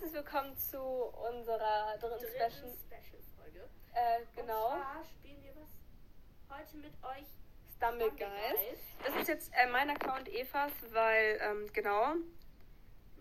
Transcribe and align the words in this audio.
herzlich 0.00 0.14
willkommen 0.14 0.56
zu 0.56 0.78
unserer 0.78 1.96
dritten 1.98 2.18
dritten 2.18 2.30
Special. 2.30 2.72
Special-Folge. 2.86 3.68
Äh, 3.94 4.20
genau. 4.36 4.74
Und 4.74 4.80
zwar 4.80 5.04
spielen 5.04 5.42
wir 5.42 5.56
was 5.56 6.56
heute 6.56 6.76
mit 6.76 6.92
euch. 7.02 7.26
Stumblegeist. 7.74 8.84
Das 9.04 9.16
ist 9.16 9.28
jetzt 9.28 9.50
äh, 9.54 9.66
mein 9.66 9.90
Account 9.90 10.28
Evas, 10.28 10.70
weil, 10.92 11.40
ähm, 11.42 11.66
genau. 11.72 12.14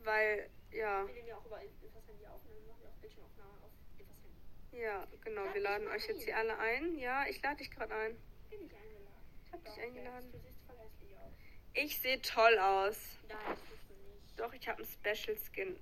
Weil, 0.03 0.51
ja. 0.69 1.07
Wir 1.07 1.15
nehmen 1.15 1.27
ja 1.27 1.37
auch 1.37 1.45
über 1.47 1.63
Evas 1.63 2.07
Handy 2.07 2.27
auf 2.27 2.45
und 2.45 2.55
dann 2.55 2.67
machen 2.67 2.81
wir 2.83 2.89
auch 2.89 3.01
Bildschirmaufnahmen 3.01 3.63
auf 3.63 3.71
Evas 3.97 4.17
Handy. 4.21 4.79
Ja, 4.79 5.07
genau. 5.21 5.45
Lad 5.45 5.53
Wir 5.55 5.61
laden 5.61 5.87
euch 5.87 6.07
jetzt 6.07 6.23
hier 6.25 6.37
alle 6.37 6.59
ein. 6.59 6.95
Ja, 6.99 7.25
ich 7.25 7.41
lade 7.41 7.57
dich 7.57 7.71
gerade 7.71 7.95
ein. 7.95 8.15
Bin 8.51 8.61
ich 8.61 8.75
eingeladen? 8.75 9.07
Ich 9.45 9.51
hab 9.51 9.63
dich 9.65 9.73
Doch, 9.73 9.81
eingeladen. 9.81 10.25
jetzt. 10.25 10.33
Du 10.35 10.39
siehst 10.47 10.61
voll 10.67 10.77
hässlich 10.77 11.17
aus. 11.17 11.33
Ich 11.73 12.01
sehe 12.01 12.21
toll 12.21 12.59
aus. 12.59 13.17
Nein, 13.27 13.37
das 13.47 13.57
du 13.87 13.93
nicht. 13.95 14.39
Doch, 14.39 14.53
ich 14.53 14.67
habe 14.67 14.83
einen 14.83 14.87
Special 14.87 15.35
Skin. 15.37 15.79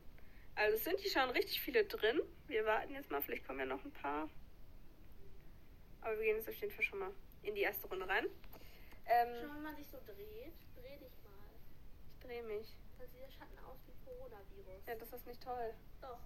Also 0.55 0.75
es 0.77 0.83
sind 0.83 0.99
hier 0.99 1.11
schon 1.11 1.29
richtig 1.31 1.61
viele 1.61 1.85
drin. 1.85 2.21
Wir 2.47 2.65
warten 2.65 2.93
jetzt 2.93 3.11
mal, 3.11 3.21
vielleicht 3.21 3.45
kommen 3.45 3.59
ja 3.59 3.65
noch 3.65 3.83
ein 3.83 3.91
paar. 3.91 4.29
Aber 6.01 6.17
wir 6.17 6.23
gehen 6.23 6.37
jetzt 6.37 6.47
auf 6.49 6.55
jeden 6.55 6.71
Fall 6.71 6.83
schon 6.83 6.99
mal 6.99 7.11
in 7.43 7.55
die 7.55 7.61
erste 7.61 7.87
Runde 7.87 8.07
rein. 8.07 8.25
Schon 8.25 8.31
Ähm, 9.05 9.49
wenn 9.55 9.63
man 9.63 9.75
sich 9.75 9.87
so 9.87 9.97
dreht, 10.05 10.53
dreh 10.75 10.97
dich 10.97 11.13
mal. 11.23 11.49
ich 12.13 12.19
drehe 12.25 12.43
mich. 12.43 12.77
Dann 12.97 13.09
sieht 13.09 13.21
der 13.21 13.29
Schatten 13.31 13.59
aus 13.59 13.77
wie 13.87 13.93
Coronavirus. 14.05 14.85
Ja, 14.87 14.95
das 14.95 15.11
ist 15.13 15.27
nicht 15.27 15.43
toll. 15.43 15.73
Doch. 16.01 16.19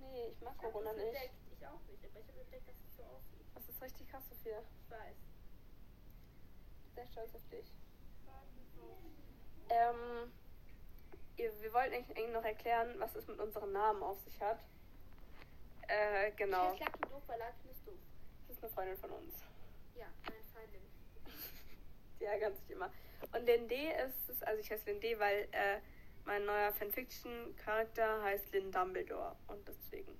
Nee, 0.00 0.28
ich 0.32 0.40
mag 0.40 0.54
Ich 0.56 0.64
hab 0.64 0.72
Corona 0.72 0.90
das 0.92 0.96
nicht. 0.96 1.06
entdeckt. 1.14 1.34
Ich 1.52 1.66
auch 1.66 1.80
nicht, 1.90 2.04
aber 2.04 2.20
ich 2.20 2.28
habe 2.28 2.40
entdeckt, 2.40 2.68
dass 2.68 2.76
es 2.88 2.96
so 2.96 3.02
aussieht. 3.04 3.46
Das 3.54 3.68
ist 3.68 3.82
richtig 3.82 4.08
krass, 4.08 4.26
Sophia. 4.28 4.62
Ich 4.82 4.90
weiß. 4.90 5.16
Sehr 6.94 7.06
stolz 7.06 7.34
auf 7.34 7.48
dich. 7.50 7.66
Ähm, 9.72 10.32
ihr, 11.40 11.62
wir 11.62 11.72
wollten 11.72 11.94
eigentlich 11.94 12.28
noch 12.32 12.44
erklären, 12.44 12.94
was 12.98 13.14
es 13.14 13.26
mit 13.26 13.38
unseren 13.38 13.72
Namen 13.72 14.02
auf 14.02 14.18
sich 14.20 14.40
hat. 14.40 14.58
Äh, 15.88 16.30
genau. 16.32 16.72
Ich 16.74 16.80
Lucky 16.80 17.00
doof, 17.02 17.22
weil 17.26 17.38
Lucky 17.38 17.70
ist 17.70 17.86
doof. 17.86 17.98
Das 18.46 18.56
ist 18.56 18.62
eine 18.62 18.72
Freundin 18.72 18.96
von 18.98 19.10
uns. 19.10 19.34
Ja, 19.96 20.06
meine 20.22 20.44
Feindin. 20.54 20.80
Die 22.20 22.24
ärgert 22.24 22.56
sich 22.58 22.70
immer. 22.70 22.92
Und 23.32 23.44
Linde 23.44 23.92
ist 24.06 24.28
es, 24.28 24.42
also 24.42 24.60
ich 24.60 24.70
heiße 24.70 24.90
Linde, 24.90 25.18
weil 25.18 25.48
äh, 25.52 25.80
mein 26.24 26.44
neuer 26.44 26.72
Fanfiction-Charakter 26.72 28.22
heißt 28.22 28.52
Lynn 28.52 28.70
Dumbledore. 28.70 29.36
Und 29.48 29.66
deswegen. 29.66 30.16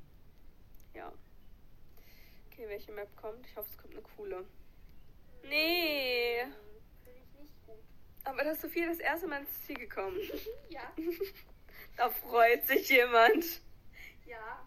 Ja. 0.94 1.12
Okay, 2.50 2.68
welche 2.68 2.92
Map 2.92 3.14
kommt? 3.16 3.46
Ich 3.46 3.56
hoffe, 3.56 3.68
es 3.70 3.78
kommt 3.78 3.94
eine 3.94 4.02
coole. 4.02 4.44
Nee. 5.44 6.42
Hm, 6.42 6.52
Finde 7.04 7.20
ich 7.20 7.40
nicht 7.40 7.66
gut. 7.66 7.78
Aber 8.40 8.46
da 8.46 8.52
ist 8.52 8.62
Sophia 8.62 8.86
das 8.86 9.00
erste 9.00 9.26
Mal 9.26 9.42
ins 9.42 9.66
Ziel 9.66 9.76
gekommen. 9.76 10.18
ja. 10.70 10.80
da 11.98 12.08
freut 12.08 12.66
sich 12.66 12.88
jemand. 12.88 13.60
Ja. 14.24 14.66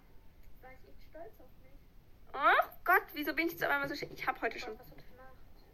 War 0.61 0.71
ich 0.73 0.89
echt 0.89 1.03
stolz 1.09 1.33
auf 1.39 1.49
mich. 1.63 1.73
Oh 2.35 2.69
Gott, 2.85 3.01
wieso 3.13 3.33
bin 3.33 3.47
ich 3.47 3.53
jetzt 3.53 3.63
auf 3.63 3.71
einmal 3.71 3.89
so 3.89 3.95
schlecht? 3.95 4.13
Ich 4.13 4.27
habe 4.27 4.39
heute 4.41 4.59
schon, 4.59 4.79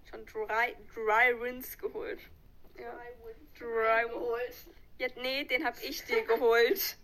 schon 0.09 0.25
drei, 0.27 0.77
drei 0.95 1.41
Wins 1.41 1.77
geholt. 1.77 2.21
Ja. 2.77 2.97
Wins. 3.25 3.59
Drei 3.59 4.03
geholt. 4.05 4.55
ja. 4.97 5.07
Nee, 5.17 5.43
den 5.43 5.65
habe 5.65 5.77
ich 5.81 6.01
dir 6.05 6.23
geholt. 6.25 6.95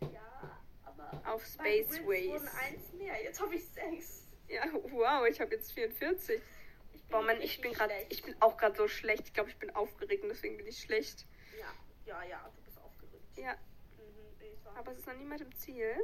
Ja, 0.00 0.58
aber. 0.86 1.20
Auf 1.26 1.42
meine 1.58 1.82
Space 1.82 1.98
Wins 1.98 2.08
Ways. 2.08 2.30
wurden 2.30 2.48
eins 2.48 2.92
mehr. 2.94 3.22
Jetzt 3.22 3.42
habe 3.42 3.54
ich 3.56 3.68
sechs. 3.68 4.26
Ja, 4.48 4.64
wow, 4.72 5.26
ich 5.28 5.38
habe 5.38 5.54
jetzt 5.54 5.70
44. 5.74 6.40
Ich 7.04 7.10
bin 7.10 7.18
Boah, 7.18 7.22
Mann, 7.22 7.40
ich 7.40 7.60
bin 7.60 7.72
gerade, 7.72 7.94
ich 8.08 8.22
bin 8.22 8.34
auch 8.40 8.56
gerade 8.56 8.76
so 8.76 8.88
schlecht. 8.88 9.24
Ich 9.26 9.32
glaube, 9.34 9.50
ich 9.50 9.58
bin 9.58 9.74
aufgeregt 9.74 10.22
und 10.24 10.30
deswegen 10.30 10.56
bin 10.56 10.66
ich 10.66 10.80
schlecht. 10.80 11.26
Ja, 11.58 11.72
ja, 12.06 12.22
ja, 12.28 12.50
du 12.56 12.62
bist 12.62 12.78
aufgeregt. 12.82 13.36
Ja, 13.36 13.54
Mhm, 13.98 14.76
aber 14.76 14.92
es 14.92 14.98
ist 14.98 15.06
noch 15.06 15.14
niemand 15.14 15.40
im 15.40 15.54
Ziel. 15.54 15.94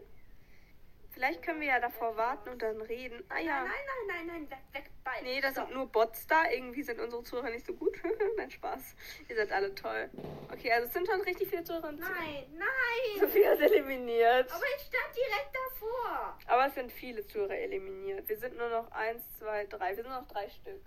Vielleicht 1.12 1.42
können 1.42 1.60
wir 1.60 1.66
ja 1.66 1.80
davor 1.80 2.16
warten 2.16 2.50
und 2.50 2.62
dann 2.62 2.80
reden. 2.82 3.24
Ah 3.28 3.40
ja. 3.40 3.64
Nein, 3.64 3.66
nein, 3.66 4.06
nein, 4.06 4.26
nein, 4.26 4.26
nein, 4.26 4.50
weg, 4.50 4.58
weg, 4.72 4.90
beide. 5.02 5.24
Nee, 5.24 5.40
das 5.40 5.52
Stopp. 5.52 5.66
sind 5.66 5.74
nur 5.74 5.86
Bots 5.88 6.24
da. 6.28 6.48
Irgendwie 6.48 6.84
sind 6.84 7.00
unsere 7.00 7.24
Zuhörer 7.24 7.50
nicht 7.50 7.66
so 7.66 7.74
gut. 7.74 8.00
Nein, 8.36 8.48
Spaß. 8.50 8.94
Ihr 9.28 9.34
seid 9.36 9.50
alle 9.50 9.74
toll. 9.74 10.08
Okay, 10.52 10.70
also 10.70 10.86
es 10.86 10.92
sind 10.92 11.08
schon 11.08 11.20
richtig 11.22 11.48
viele 11.48 11.64
Zuhörer. 11.64 11.88
im 11.90 11.98
Ziel. 12.00 12.08
Nein, 12.14 12.46
nein. 12.58 13.18
Sophia 13.20 13.52
ist 13.54 13.60
eliminiert. 13.60 14.52
Aber 14.52 14.64
ich 14.76 14.82
stand 14.82 15.16
direkt 15.16 15.52
davor. 15.52 16.38
Aber 16.46 16.66
es 16.66 16.74
sind 16.74 16.92
viele 16.92 17.26
Zuhörer 17.26 17.56
eliminiert. 17.58 18.28
Wir 18.28 18.36
sind 18.38 18.56
nur 18.56 18.68
noch 18.68 18.90
eins, 18.92 19.20
zwei, 19.36 19.66
drei. 19.66 19.88
Wir 19.96 20.04
sind 20.04 20.08
noch 20.12 20.28
drei 20.28 20.48
Stück. 20.48 20.80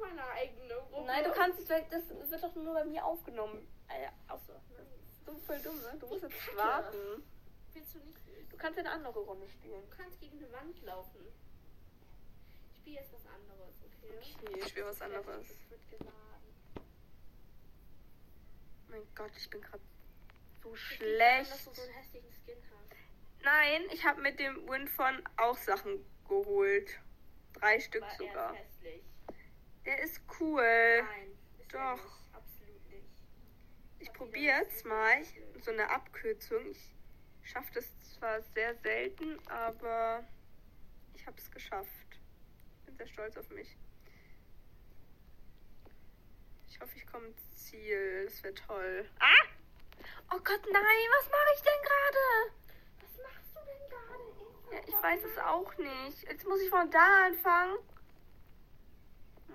Meine 0.00 0.24
eigene 0.30 0.74
Gruppe. 0.90 1.06
Nein, 1.06 1.24
du 1.24 1.32
kannst 1.32 1.58
es 1.60 1.68
weg. 1.68 1.86
Das 1.90 2.08
wird 2.08 2.42
doch 2.42 2.54
nur 2.54 2.74
bei 2.74 2.84
mir 2.84 3.04
aufgenommen. 3.04 3.66
Äh, 3.88 4.08
auch 4.30 4.40
so. 4.46 4.52
Nein. 4.76 4.86
Du 5.24 5.34
bist 5.34 5.46
voll 5.46 5.58
dumm, 5.60 5.80
ne? 5.80 5.96
Du 5.98 6.06
musst 6.06 6.22
jetzt 6.22 6.56
warten. 6.56 7.22
Willst 7.72 7.94
du 7.94 7.98
nicht? 8.00 8.18
Du 8.50 8.56
kannst 8.56 8.78
eine 8.78 8.90
andere 8.90 9.20
Runde 9.20 9.48
spielen. 9.48 9.82
Du 9.88 9.96
kannst 9.96 10.20
gegen 10.20 10.38
eine 10.38 10.52
Wand 10.52 10.82
laufen. 10.82 11.20
Ich 12.72 12.76
spiele 12.78 12.96
jetzt 13.00 13.12
was 13.12 13.26
anderes, 13.26 13.74
okay? 13.84 14.18
Okay, 14.44 14.58
ich 14.60 14.68
spiele 14.68 14.86
was 14.86 15.00
anderes. 15.00 15.50
Es 15.50 15.70
wird 15.70 15.88
geladen. 15.90 16.12
Mein 18.88 19.02
Gott, 19.14 19.30
ich 19.36 19.48
bin 19.48 19.62
gerade 19.62 19.82
so 20.62 20.74
liegt 20.74 21.00
daran, 21.20 21.38
Dass 21.44 21.48
du 21.48 21.56
schlecht. 21.56 21.74
so 21.76 21.82
einen 21.82 21.92
hässlichen 21.92 22.32
Skin 22.44 22.56
hast. 22.70 23.42
Nein, 23.44 23.82
ich 23.92 24.04
habe 24.04 24.20
mit 24.20 24.38
dem 24.38 24.68
Win 24.68 24.86
von 24.88 25.22
auch 25.38 25.56
Sachen 25.56 26.04
geholt. 26.28 26.90
Drei 27.54 27.80
Stück 27.80 28.02
Aber 28.02 28.14
sogar. 28.16 28.54
hässlich. 28.54 29.02
Der 29.84 30.00
ist 30.02 30.20
cool. 30.40 31.02
Nein, 31.02 31.38
ist 31.58 31.74
Doch. 31.74 31.96
nicht. 31.96 32.34
Absolut 32.34 32.90
nicht. 32.90 33.08
Ich 33.98 34.12
probiere 34.12 34.60
jetzt 34.62 34.84
mal 34.86 35.22
so 35.60 35.70
eine 35.70 35.90
Abkürzung. 35.90 36.70
Ich 36.70 36.94
schaffe 37.50 37.72
das 37.74 37.86
zwar 38.14 38.40
sehr 38.54 38.74
selten, 38.76 39.38
aber 39.48 40.24
ich 41.14 41.26
habe 41.26 41.36
es 41.38 41.50
geschafft. 41.50 41.88
Ich 42.78 42.86
bin 42.86 42.96
sehr 42.96 43.08
stolz 43.08 43.36
auf 43.36 43.48
mich. 43.50 43.76
Ich 46.68 46.80
hoffe, 46.80 46.96
ich 46.96 47.06
komme 47.06 47.26
ins 47.26 47.56
Ziel. 47.56 48.24
Das 48.24 48.42
wäre 48.42 48.54
toll. 48.54 49.10
Ah! 49.18 49.46
Oh 50.34 50.38
Gott, 50.38 50.62
nein, 50.72 51.08
was 51.18 51.28
mache 51.28 51.52
ich 51.54 51.62
denn 51.62 51.82
gerade? 51.82 52.54
Was 53.00 53.18
machst 53.22 53.54
du 53.54 53.60
denn 53.60 53.88
gerade? 53.90 54.24
Ja, 54.72 54.80
ich 54.88 55.02
weiß 55.02 55.24
es 55.24 55.38
auch 55.38 55.76
nicht. 55.76 56.22
Jetzt 56.22 56.46
muss 56.46 56.60
ich 56.60 56.70
von 56.70 56.90
da 56.90 57.26
anfangen. 57.26 57.76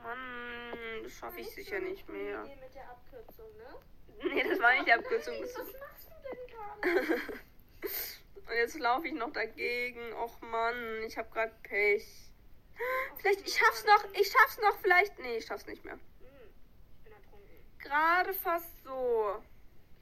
Mann, 0.04 1.04
das 1.04 1.14
schaffe 1.14 1.40
ich 1.40 1.50
sicher 1.50 1.80
nicht 1.80 2.08
mehr. 2.10 2.44
Idee 2.44 2.56
mit 2.56 2.76
der 2.76 2.90
Abkürzung, 2.90 3.58
ne? 3.58 4.34
Nee, 4.34 4.44
das 4.50 4.60
war 4.60 4.74
nicht 4.74 4.88
die 4.88 4.94
Abkürzung. 4.94 5.34
Nein, 5.34 5.44
was 5.44 5.80
machst 5.80 6.10
du 6.10 6.30
denn 6.30 6.48
gerade? 6.48 7.22
Und 8.48 8.56
jetzt 8.56 8.80
laufe 8.80 9.08
ich 9.08 9.14
noch 9.14 9.32
dagegen. 9.32 10.14
Och 10.14 10.40
Mann, 10.42 11.04
ich 11.06 11.18
habe 11.18 11.30
gerade 11.30 11.54
Pech. 11.64 12.06
Vielleicht, 13.18 13.48
ich 13.48 13.58
schaff's 13.58 13.86
noch, 13.86 14.06
ich 14.14 14.32
schaff's 14.32 14.60
noch, 14.60 14.78
vielleicht. 14.80 15.18
Nee, 15.20 15.38
ich 15.38 15.46
schaff's 15.46 15.66
nicht 15.66 15.84
mehr. 15.84 15.96
Hm, 15.96 16.02
ich 16.94 17.04
bin 17.04 17.14
ertrunken. 17.14 17.80
Gerade 17.80 18.34
fast 18.34 18.84
so. 18.84 19.42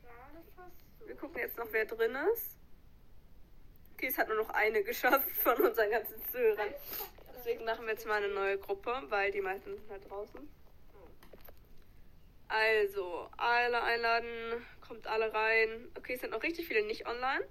Gerade 0.03 0.43
fast 0.55 0.75
so. 0.99 1.07
Wir 1.07 1.15
gucken 1.15 1.39
jetzt 1.39 1.57
noch, 1.57 1.67
wer 1.71 1.85
drin 1.85 2.15
ist. 2.33 2.57
Okay, 3.93 4.07
es 4.07 4.17
hat 4.17 4.27
nur 4.27 4.37
noch 4.37 4.49
eine 4.49 4.83
geschafft 4.83 5.31
von 5.31 5.55
unseren 5.55 5.89
ganzen 5.89 6.21
Zuhörern. 6.31 6.73
Deswegen 7.45 7.63
machen 7.63 7.85
wir 7.85 7.91
jetzt 7.93 8.07
mal 8.07 8.15
eine 8.15 8.33
neue 8.33 8.57
Gruppe, 8.57 9.03
weil 9.09 9.31
die 9.31 9.39
meisten 9.39 9.75
sind 9.75 9.87
halt 9.87 10.09
draußen. 10.09 10.49
Also, 12.47 13.29
alle 13.37 13.83
einladen, 13.83 14.65
kommt 14.81 15.05
alle 15.05 15.31
rein. 15.31 15.91
Okay, 15.95 16.13
es 16.13 16.21
sind 16.21 16.31
noch 16.31 16.41
richtig 16.41 16.67
viele 16.67 16.83
nicht 16.87 17.05
online. 17.05 17.47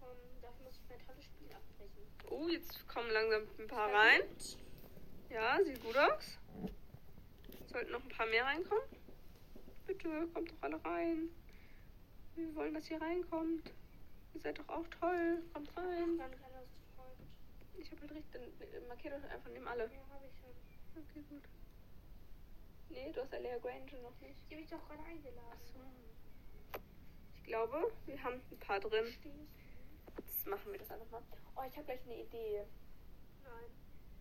Komm, 0.00 0.16
dafür 0.40 0.64
muss 0.64 0.76
ich 0.78 0.88
mein 0.88 1.06
tolles 1.06 1.24
Spiel 1.26 1.48
abbrechen. 1.52 2.06
Oh, 2.30 2.48
jetzt 2.48 2.88
kommen 2.88 3.10
langsam 3.10 3.42
ein 3.58 3.66
paar 3.66 3.92
rein. 3.92 4.22
Ja, 5.28 5.62
sieht 5.62 5.84
gut 5.84 5.98
aus. 5.98 6.38
Sollten 7.66 7.92
noch 7.92 8.02
ein 8.02 8.08
paar 8.08 8.26
mehr 8.26 8.46
reinkommen. 8.46 8.84
Bitte, 9.86 10.28
kommt 10.32 10.50
doch 10.50 10.62
alle 10.62 10.82
rein. 10.82 11.28
Wir 12.36 12.54
wollen, 12.54 12.72
dass 12.72 12.90
ihr 12.90 13.02
reinkommt. 13.02 13.70
Ihr 14.32 14.40
seid 14.40 14.58
doch 14.58 14.68
auch 14.70 14.86
toll. 14.98 15.42
Kommt 15.52 15.76
rein. 15.76 16.16
Dann 16.16 16.30
kann 16.30 16.52
das 16.54 16.70
Freund. 16.96 17.20
Ich 17.78 17.90
habe 17.90 18.00
halt 18.02 18.12
richtig, 18.12 18.32
dann 18.72 18.88
markiert 18.88 19.14
doch 19.14 19.30
einfach 19.30 19.50
neben 19.50 19.66
alle. 19.68 19.84
Ja, 19.84 20.00
habe 20.10 20.26
ich 20.26 20.36
schon. 20.38 20.50
Okay, 21.02 21.22
gut. 21.28 21.42
Nee, 22.88 23.12
du 23.12 23.20
hast 23.20 23.34
Alea 23.34 23.58
Granger 23.58 23.98
noch 24.02 24.18
nicht. 24.20 24.38
Die 24.48 24.54
habe 24.54 24.62
ich 24.62 24.70
doch 24.70 24.86
gerade 24.88 25.02
eingeladen. 25.02 25.50
Achso. 25.52 25.80
Ich 27.34 27.44
glaube, 27.44 27.92
wir 28.06 28.22
haben 28.22 28.40
ein 28.50 28.58
paar 28.58 28.80
drin. 28.80 29.06
Jetzt 30.16 30.46
machen 30.46 30.72
wir 30.72 30.78
das 30.78 30.90
einfach 30.90 31.10
mal. 31.10 31.22
Oh, 31.56 31.62
ich 31.68 31.76
habe 31.76 31.84
gleich 31.84 32.02
eine 32.04 32.22
Idee. 32.22 32.64
Nein. 33.44 33.70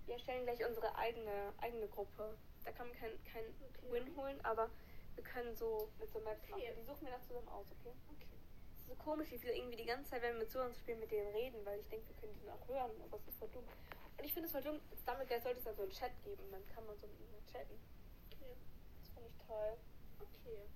Wir 0.05 0.13
erstellen 0.15 0.43
gleich 0.43 0.63
unsere 0.65 0.95
eigene, 0.95 1.53
eigene 1.59 1.87
Gruppe. 1.87 2.37
Da 2.63 2.71
kann 2.71 2.87
man 2.87 2.97
kein, 2.97 3.11
kein 3.25 3.43
Okay. 3.85 3.91
Win 3.91 4.15
holen, 4.15 4.39
aber 4.43 4.69
wir 5.15 5.23
können 5.23 5.55
so 5.55 5.89
mit 5.99 6.11
so 6.11 6.19
Maps 6.21 6.41
Okay. 6.43 6.51
machen. 6.51 6.75
Die 6.79 6.83
suchen 6.83 7.05
wir 7.05 7.11
dann 7.11 7.21
zusammen 7.23 7.47
aus, 7.49 7.67
okay? 7.71 7.93
Okay. 8.09 8.34
Ist 8.85 8.89
so 8.89 8.95
komisch, 9.03 9.31
wie 9.31 9.41
wir 9.41 9.55
irgendwie 9.55 9.77
die 9.77 9.85
ganze 9.85 10.11
Zeit, 10.11 10.21
wenn 10.21 10.33
wir 10.33 10.41
mit 10.41 10.51
so 10.51 10.61
uns 10.61 10.77
spielen, 10.77 10.99
mit 10.99 11.09
denen 11.11 11.31
reden, 11.33 11.65
weil 11.65 11.79
ich 11.79 11.87
denke, 11.89 12.07
wir 12.09 12.15
können 12.17 12.39
die 12.43 12.51
auch 12.51 12.67
hören, 12.67 12.91
aber 13.01 13.17
es 13.17 13.27
ist 13.27 13.39
voll 13.39 13.47
dumm. 13.49 13.63
Und 14.17 14.23
ich 14.23 14.31
finde 14.33 14.45
es 14.45 14.51
voll 14.51 14.61
dumm, 14.61 14.79
damit 15.05 15.27
sollte 15.29 15.57
es 15.57 15.63
dann 15.63 15.75
so 15.75 15.81
einen 15.81 15.91
Chat 15.91 16.11
geben, 16.23 16.43
dann 16.51 16.63
kann 16.67 16.85
man 16.85 16.95
so 16.97 17.07
mit 17.07 17.19
ihnen 17.19 17.43
chatten. 17.51 17.79
Okay. 18.31 18.55
Das 19.01 19.09
finde 19.09 19.29
ich 19.29 19.37
toll. 19.47 19.75
Okay. 20.21 20.69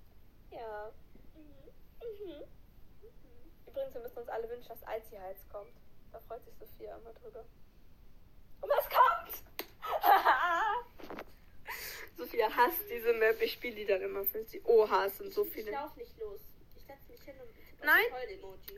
Ja. 0.50 0.90
Mhm. 1.34 1.70
Mhm. 2.02 2.42
Übrigens, 3.66 3.94
wir 3.94 4.00
müssen 4.02 4.18
uns 4.18 4.28
alle 4.28 4.48
wünschen, 4.50 4.68
dass 4.68 4.82
Alzi 4.82 5.14
Heiz 5.16 5.48
kommt. 5.48 5.72
Da 6.12 6.18
freut 6.20 6.44
sich 6.44 6.54
Sophia 6.58 6.96
immer 6.98 7.12
drüber. 7.12 7.44
Und 8.60 8.68
was 8.68 8.88
kommt? 8.90 9.44
Sophia 12.16 12.50
hasst 12.54 12.84
diese 12.90 13.12
Map. 13.14 13.40
Ich 13.40 13.52
spiele 13.52 13.76
die 13.76 13.86
dann 13.86 14.02
immer 14.02 14.24
für 14.24 14.44
sie. 14.44 14.60
Oha, 14.64 15.06
es 15.06 15.16
sind 15.18 15.32
so 15.32 15.44
Ich 15.44 15.52
viele. 15.52 15.70
lauf 15.70 15.94
nicht 15.96 16.18
los. 16.18 16.40
Ich 16.90 16.96
setze 16.96 17.12
mich 17.12 17.22
hin 17.22 17.34
und 17.40 17.84
Nein. 17.84 18.04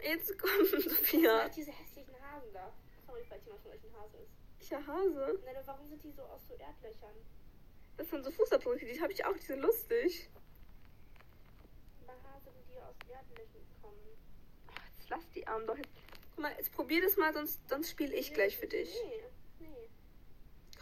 Jetzt 0.02 0.38
kommt. 0.38 0.82
Sophia. 0.82 1.48
diese 1.48 1.72
hässlichen 1.72 2.14
Hasen 2.20 2.52
da. 2.52 2.72
Sorry, 3.06 3.24
falls 3.28 3.44
jemand 3.44 3.62
von 3.62 3.72
euch 3.72 3.84
ein 3.84 4.00
Hase 4.00 4.16
ist. 4.18 4.32
Ich 4.60 4.70
ja 4.70 4.86
Hase. 4.86 5.40
Nein, 5.44 5.56
warum 5.64 5.88
sind 5.88 6.02
die 6.02 6.12
so 6.12 6.22
aus 6.22 6.46
so 6.46 6.54
Erdlöchern? 6.54 7.16
Das 7.96 8.08
sind 8.10 8.24
so 8.24 8.30
Fußabdrücke, 8.30 8.86
die 8.86 9.00
habe 9.00 9.12
ich 9.12 9.24
auch. 9.24 9.34
Die 9.36 9.46
sind 9.46 9.60
lustig. 9.60 10.30
Bei 12.06 12.12
Hasen, 12.12 12.52
die 12.68 12.78
aus 12.78 12.96
Erdlöchern 13.08 13.66
kommen. 13.80 13.98
Ach, 14.68 14.88
jetzt 14.98 15.08
lass 15.08 15.30
die 15.30 15.46
Arme 15.46 15.66
doch 15.66 15.76
jetzt. 15.76 15.90
Guck 16.34 16.42
mal, 16.42 16.54
jetzt 16.56 16.72
probier 16.72 17.02
das 17.02 17.16
mal, 17.16 17.32
sonst, 17.32 17.68
sonst 17.68 17.90
spiele 17.90 18.14
ich 18.14 18.32
gleich 18.32 18.56
für 18.56 18.66
dich. 18.68 18.94
Nee, 19.58 19.68
nee. 19.68 19.88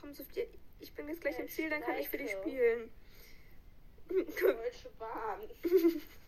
Komm, 0.01 0.15
Sophia. 0.15 0.47
Ich 0.79 0.93
bin 0.95 1.09
jetzt 1.09 1.21
gleich 1.21 1.39
im 1.39 1.47
Ja, 1.47 1.53
Ziel, 1.53 1.71
dann 1.71 1.83
kann 1.83 1.99
ich 1.99 2.09
für 2.09 2.19
dich 2.19 2.31
spielen. 2.31 2.91
Deutsche 4.09 4.91
Bahn. 4.99 5.41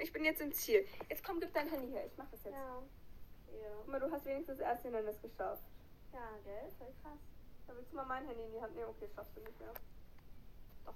Ich 0.00 0.12
bin 0.12 0.24
jetzt 0.24 0.40
im 0.40 0.52
Ziel. 0.52 0.86
Jetzt 1.08 1.24
komm, 1.24 1.40
gib 1.40 1.52
dein 1.54 1.68
Handy 1.68 1.88
her. 1.92 2.04
Ich 2.06 2.16
mach 2.16 2.28
das 2.30 2.42
jetzt. 2.44 2.54
Ja. 2.54 2.82
Ja. 3.52 3.68
Guck 3.78 3.88
mal, 3.88 4.00
du 4.00 4.10
hast 4.10 4.24
wenigstens 4.24 4.58
das 4.58 4.66
erste 4.66 4.84
Hindernis 4.88 5.20
geschafft. 5.20 5.62
Ja, 6.12 6.28
gell? 6.44 6.70
Voll 6.78 6.92
krass. 7.02 7.18
Da 7.66 7.76
willst 7.76 7.92
du 7.92 7.96
mal 7.96 8.04
mein 8.06 8.26
Handy 8.26 8.42
in 8.44 8.52
die 8.52 8.60
Hand 8.60 8.74
nehmen? 8.74 8.88
Okay, 8.90 9.08
schaffst 9.14 9.36
du 9.36 9.40
nicht 9.40 9.58
mehr. 9.60 9.72
Doch. 10.84 10.94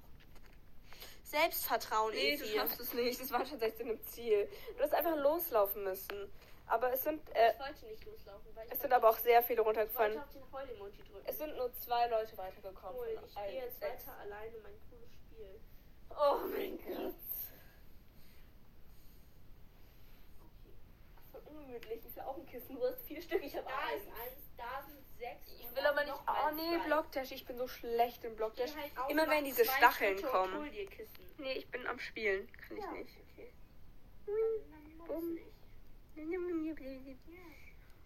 Selbstvertrauen, 1.22 2.12
Nee, 2.14 2.36
du 2.36 2.44
schaffst 2.46 2.80
es 2.80 2.92
nicht. 2.94 3.20
Das 3.20 3.30
war 3.32 3.44
schon 3.44 3.58
16 3.58 3.88
im 3.90 4.02
Ziel. 4.06 4.48
Du 4.76 4.82
hast 4.82 4.94
einfach 4.94 5.16
loslaufen 5.16 5.84
müssen. 5.84 6.30
Aber 6.68 6.92
es 6.92 7.02
sind, 7.04 7.20
äh, 7.36 7.52
Ich 7.52 7.60
wollte 7.60 7.86
nicht 7.86 8.04
loslaufen, 8.04 8.50
weil 8.56 8.66
ich 8.66 8.72
es 8.72 8.80
sind 8.80 8.92
aber 8.92 9.10
auch 9.10 9.18
sehr 9.18 9.40
viele 9.42 9.60
ich 9.60 9.66
wollte 9.66 9.80
runtergefallen. 9.80 10.18
auf 10.18 10.30
den 10.32 10.52
Heul-Emoji 10.52 11.02
drücken. 11.04 11.24
Es 11.26 11.38
sind 11.38 11.56
nur 11.56 11.72
zwei 11.74 12.08
Leute 12.08 12.36
weitergekommen. 12.36 12.96
von 12.98 13.24
Ich 13.24 13.36
allen 13.36 13.50
gehe 13.52 13.62
jetzt 13.64 13.78
sechs. 13.78 14.06
weiter 14.06 14.18
alleine 14.18 14.56
mein 14.64 14.74
cooles 14.90 15.12
Spiel. 15.14 15.60
Oh 16.10 16.38
mein 16.50 16.78
Gott. 16.78 17.14
Ungemütlich. 21.56 22.04
Ich 22.04 22.16
will 22.16 22.22
auch 22.22 22.36
ein 22.36 22.46
Kissen. 22.46 22.76
Du 22.76 22.84
hast 22.84 23.02
vier 23.06 23.20
Stück, 23.22 23.42
ich 23.42 23.56
habe 23.56 23.66
eins. 23.66 24.04
eins, 24.06 24.50
da 24.56 24.82
sind 24.82 25.04
sechs. 25.18 25.52
Ich 25.60 25.74
will 25.74 25.86
aber 25.86 26.04
nicht. 26.04 26.14
Oh 26.14 26.54
nee, 26.54 26.78
zwei. 26.78 26.86
Blockdash. 26.86 27.32
Ich 27.32 27.46
bin 27.46 27.56
so 27.56 27.68
schlecht 27.68 28.24
im 28.24 28.36
Blockdash. 28.36 28.74
Halt 28.74 28.92
Immer 29.10 29.28
wenn 29.28 29.44
diese 29.44 29.64
Stacheln 29.64 30.18
Schritte 30.18 30.30
kommen. 30.30 30.70
Nee, 31.38 31.52
ich 31.52 31.68
bin 31.70 31.86
am 31.86 31.98
Spielen. 31.98 32.50
Kann 32.52 32.76
ich 32.76 32.84
ja, 32.84 32.92
nicht. 32.92 33.16
Okay. 33.32 33.52
Dann, 34.26 35.08
dann 35.08 35.34
nicht. 35.34 35.46
Ja. 36.16 36.40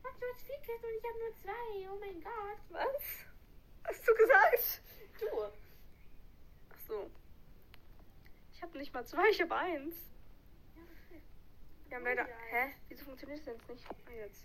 Und 0.03 0.21
du 0.21 0.27
hast 0.33 0.43
vier 0.47 0.59
Kissen 0.59 0.85
und 0.85 0.97
ich 0.99 1.05
habe 1.05 1.19
nur 1.19 1.35
zwei. 1.43 1.91
Oh 1.91 1.99
mein 2.01 2.23
Gott. 2.23 2.61
Was? 2.71 3.27
Hast 3.85 4.09
du 4.09 4.15
gesagt? 4.15 4.83
Du. 5.21 5.27
Ach 6.71 6.81
so. 6.89 7.11
Ich 8.53 8.63
habe 8.63 8.79
nicht 8.79 8.93
mal 8.93 9.07
zwei, 9.07 9.29
ich 9.31 9.41
habe 9.41 9.55
eins. 9.57 9.95
Wir 11.91 11.97
haben 11.97 12.05
leider. 12.05 12.25
Hä? 12.25 12.73
Wieso 12.89 13.05
funktioniert 13.05 13.41
das 13.41 13.47
denn 13.47 13.57
jetzt 13.57 13.69
nicht? 13.69 13.85
Ah, 14.07 14.13
jetzt. 14.13 14.45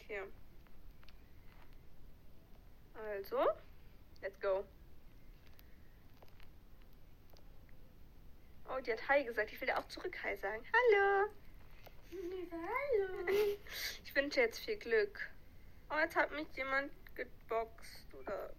Okay. 0.00 0.22
Also, 2.94 3.46
let's 4.22 4.40
go. 4.40 4.64
Oh, 8.70 8.80
die 8.80 8.92
hat 8.92 9.06
Hi 9.06 9.22
gesagt. 9.22 9.52
Ich 9.52 9.60
will 9.60 9.68
ja 9.68 9.78
auch 9.78 9.86
zurück 9.88 10.16
Hi 10.22 10.34
sagen. 10.38 10.64
Hallo. 10.72 11.30
Hallo. 12.50 13.28
Ich 13.28 14.14
wünsche 14.14 14.40
jetzt 14.40 14.60
viel 14.60 14.78
Glück. 14.78 15.30
Oh, 15.90 15.98
jetzt 15.98 16.16
hat 16.16 16.32
mich 16.32 16.48
jemand 16.56 16.90
geboxt 17.14 18.14
oder 18.14 18.54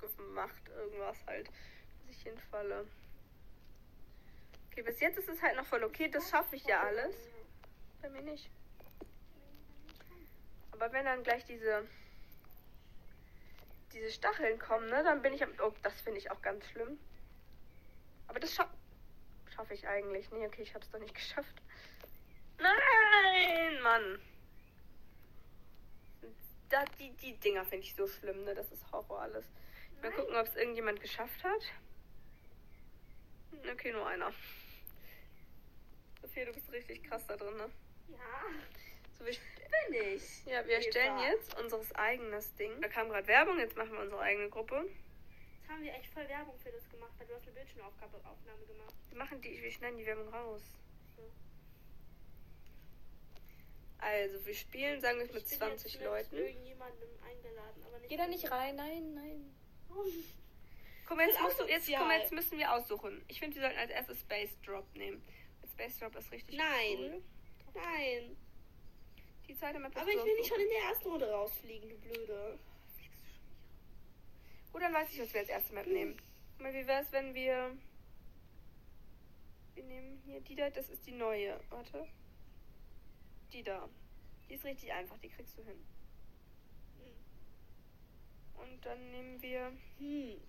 gemacht. 0.00 0.68
Irgendwas 0.68 1.24
halt, 1.26 1.46
dass 1.46 2.10
ich 2.10 2.22
hinfalle. 2.22 2.88
Okay, 4.78 4.86
bis 4.86 5.00
jetzt 5.00 5.18
ist 5.18 5.28
es 5.28 5.42
halt 5.42 5.56
noch 5.56 5.66
voll 5.66 5.82
okay. 5.82 6.08
Das 6.08 6.30
schaffe 6.30 6.54
ich 6.54 6.64
ja 6.64 6.80
alles. 6.80 7.12
Bei 8.00 8.08
mir 8.10 8.22
nicht. 8.22 8.48
Aber 10.70 10.92
wenn 10.92 11.04
dann 11.04 11.24
gleich 11.24 11.44
diese 11.46 11.84
diese 13.92 14.08
Stacheln 14.12 14.56
kommen, 14.60 14.88
ne, 14.88 15.02
dann 15.02 15.20
bin 15.20 15.32
ich 15.32 15.42
am. 15.42 15.50
Oh, 15.60 15.72
das 15.82 16.00
finde 16.02 16.20
ich 16.20 16.30
auch 16.30 16.40
ganz 16.42 16.64
schlimm. 16.68 16.96
Aber 18.28 18.38
das 18.38 18.54
scha 18.54 18.72
schaffe 19.52 19.74
ich 19.74 19.88
eigentlich. 19.88 20.30
Nee, 20.30 20.46
okay, 20.46 20.62
ich 20.62 20.74
habe 20.74 20.84
es 20.84 20.90
doch 20.92 21.00
nicht 21.00 21.14
geschafft. 21.22 21.60
Nein, 22.58 23.82
Mann. 23.82 24.20
Da, 26.68 26.84
die, 27.00 27.10
die 27.16 27.36
Dinger 27.38 27.64
finde 27.64 27.84
ich 27.84 27.96
so 27.96 28.06
schlimm, 28.06 28.44
ne? 28.44 28.54
Das 28.54 28.70
ist 28.70 28.92
Horror 28.92 29.22
alles. 29.22 29.44
Mal 30.02 30.12
gucken, 30.12 30.36
ob 30.36 30.46
es 30.46 30.54
irgendjemand 30.54 31.00
geschafft 31.00 31.42
hat. 31.42 31.62
Okay, 33.72 33.90
nur 33.90 34.06
einer. 34.06 34.32
Sophia, 36.28 36.44
du 36.44 36.52
bist 36.52 36.70
richtig 36.72 37.02
krass 37.04 37.26
da 37.26 37.36
drin, 37.36 37.56
ne? 37.56 37.70
Ja, 38.08 38.18
So, 39.18 39.24
wir, 39.24 39.32
bin 39.32 40.14
ich. 40.14 40.44
ja, 40.44 40.64
wir 40.66 40.76
erstellen 40.76 41.16
Eva. 41.18 41.26
jetzt 41.28 41.58
unseres 41.58 41.94
eigenes 41.94 42.54
Ding. 42.56 42.80
Da 42.82 42.88
kam 42.88 43.08
gerade 43.08 43.26
Werbung, 43.26 43.58
jetzt 43.58 43.76
machen 43.76 43.92
wir 43.92 44.00
unsere 44.00 44.20
eigene 44.20 44.48
Gruppe. 44.50 44.84
Jetzt 45.60 45.70
haben 45.70 45.82
wir 45.82 45.94
echt 45.94 46.06
voll 46.12 46.28
Werbung 46.28 46.58
für 46.58 46.70
das 46.70 46.86
gemacht, 46.90 47.12
weil 47.18 47.26
du 47.26 47.34
hast 47.34 47.44
eine 47.44 47.52
Bildschirmaufnahme 47.52 48.14
Aufnahme 48.26 48.66
gemacht. 48.66 48.94
Wir 49.08 49.18
machen 49.18 49.40
die, 49.40 49.62
wir 49.62 49.70
schneiden 49.72 49.96
die 49.98 50.04
Werbung 50.06 50.28
raus. 50.28 50.62
So. 51.16 51.22
Also, 53.98 54.44
wir 54.46 54.54
spielen, 54.54 55.00
sagen 55.00 55.18
wir 55.18 55.24
es 55.24 55.30
Ich 55.30 55.34
mit 55.34 55.48
bin 55.48 55.58
20 55.58 55.92
jetzt 55.92 56.00
mit 56.00 56.08
Leuten. 56.08 56.36
irgendjemandem 56.36 57.08
eingeladen, 57.26 57.82
aber 57.86 57.98
nicht. 58.00 58.10
Geh 58.10 58.16
da 58.16 58.26
nicht 58.26 58.50
rein, 58.50 58.76
nein, 58.76 59.14
nein. 59.14 59.54
Mal, 59.88 61.26
jetzt, 61.26 61.40
musst 61.40 61.58
du, 61.60 61.64
jetzt, 61.66 61.88
mal, 61.90 62.20
jetzt 62.20 62.32
müssen 62.32 62.58
wir 62.58 62.70
aussuchen. 62.72 63.24
Ich 63.28 63.38
finde, 63.40 63.56
wir 63.56 63.62
sollten 63.62 63.78
als 63.78 63.90
erstes 63.90 64.20
Space 64.20 64.50
Drop 64.64 64.84
nehmen. 64.94 65.22
Space 65.78 65.98
Drop 66.00 66.16
ist 66.16 66.32
richtig 66.32 66.58
Nein. 66.58 66.98
cool. 66.98 67.22
Nein. 67.74 68.36
Die 69.46 69.54
zweite 69.54 69.78
Map 69.78 69.96
Aber 69.96 70.10
ich 70.10 70.16
will 70.16 70.34
nicht 70.34 70.48
schon 70.48 70.60
in 70.60 70.68
der 70.68 70.90
ersten 70.90 71.08
Runde 71.08 71.30
rausfliegen, 71.30 71.88
du 71.88 71.96
Blöde. 71.98 72.58
Gut, 74.72 74.82
dann 74.82 74.92
weiß 74.92 75.12
ich, 75.12 75.20
was 75.20 75.32
wir 75.32 75.40
als 75.40 75.48
erste 75.48 75.74
Map 75.74 75.86
nehmen. 75.86 76.20
Guck 76.52 76.62
mal, 76.62 76.74
wie 76.74 76.86
wäre 76.86 77.02
es, 77.02 77.12
wenn 77.12 77.32
wir... 77.32 77.76
Wir 79.74 79.84
nehmen 79.84 80.20
hier 80.26 80.40
die 80.40 80.56
da, 80.56 80.68
das 80.68 80.88
ist 80.88 81.06
die 81.06 81.12
neue. 81.12 81.60
Warte. 81.70 82.08
Die 83.52 83.62
da. 83.62 83.88
Die 84.48 84.54
ist 84.54 84.64
richtig 84.64 84.92
einfach, 84.92 85.16
die 85.18 85.28
kriegst 85.28 85.56
du 85.56 85.62
hin. 85.62 85.78
Und 88.54 88.84
dann 88.84 89.10
nehmen 89.12 89.40
wir 89.40 89.72
Hm. 89.98 90.40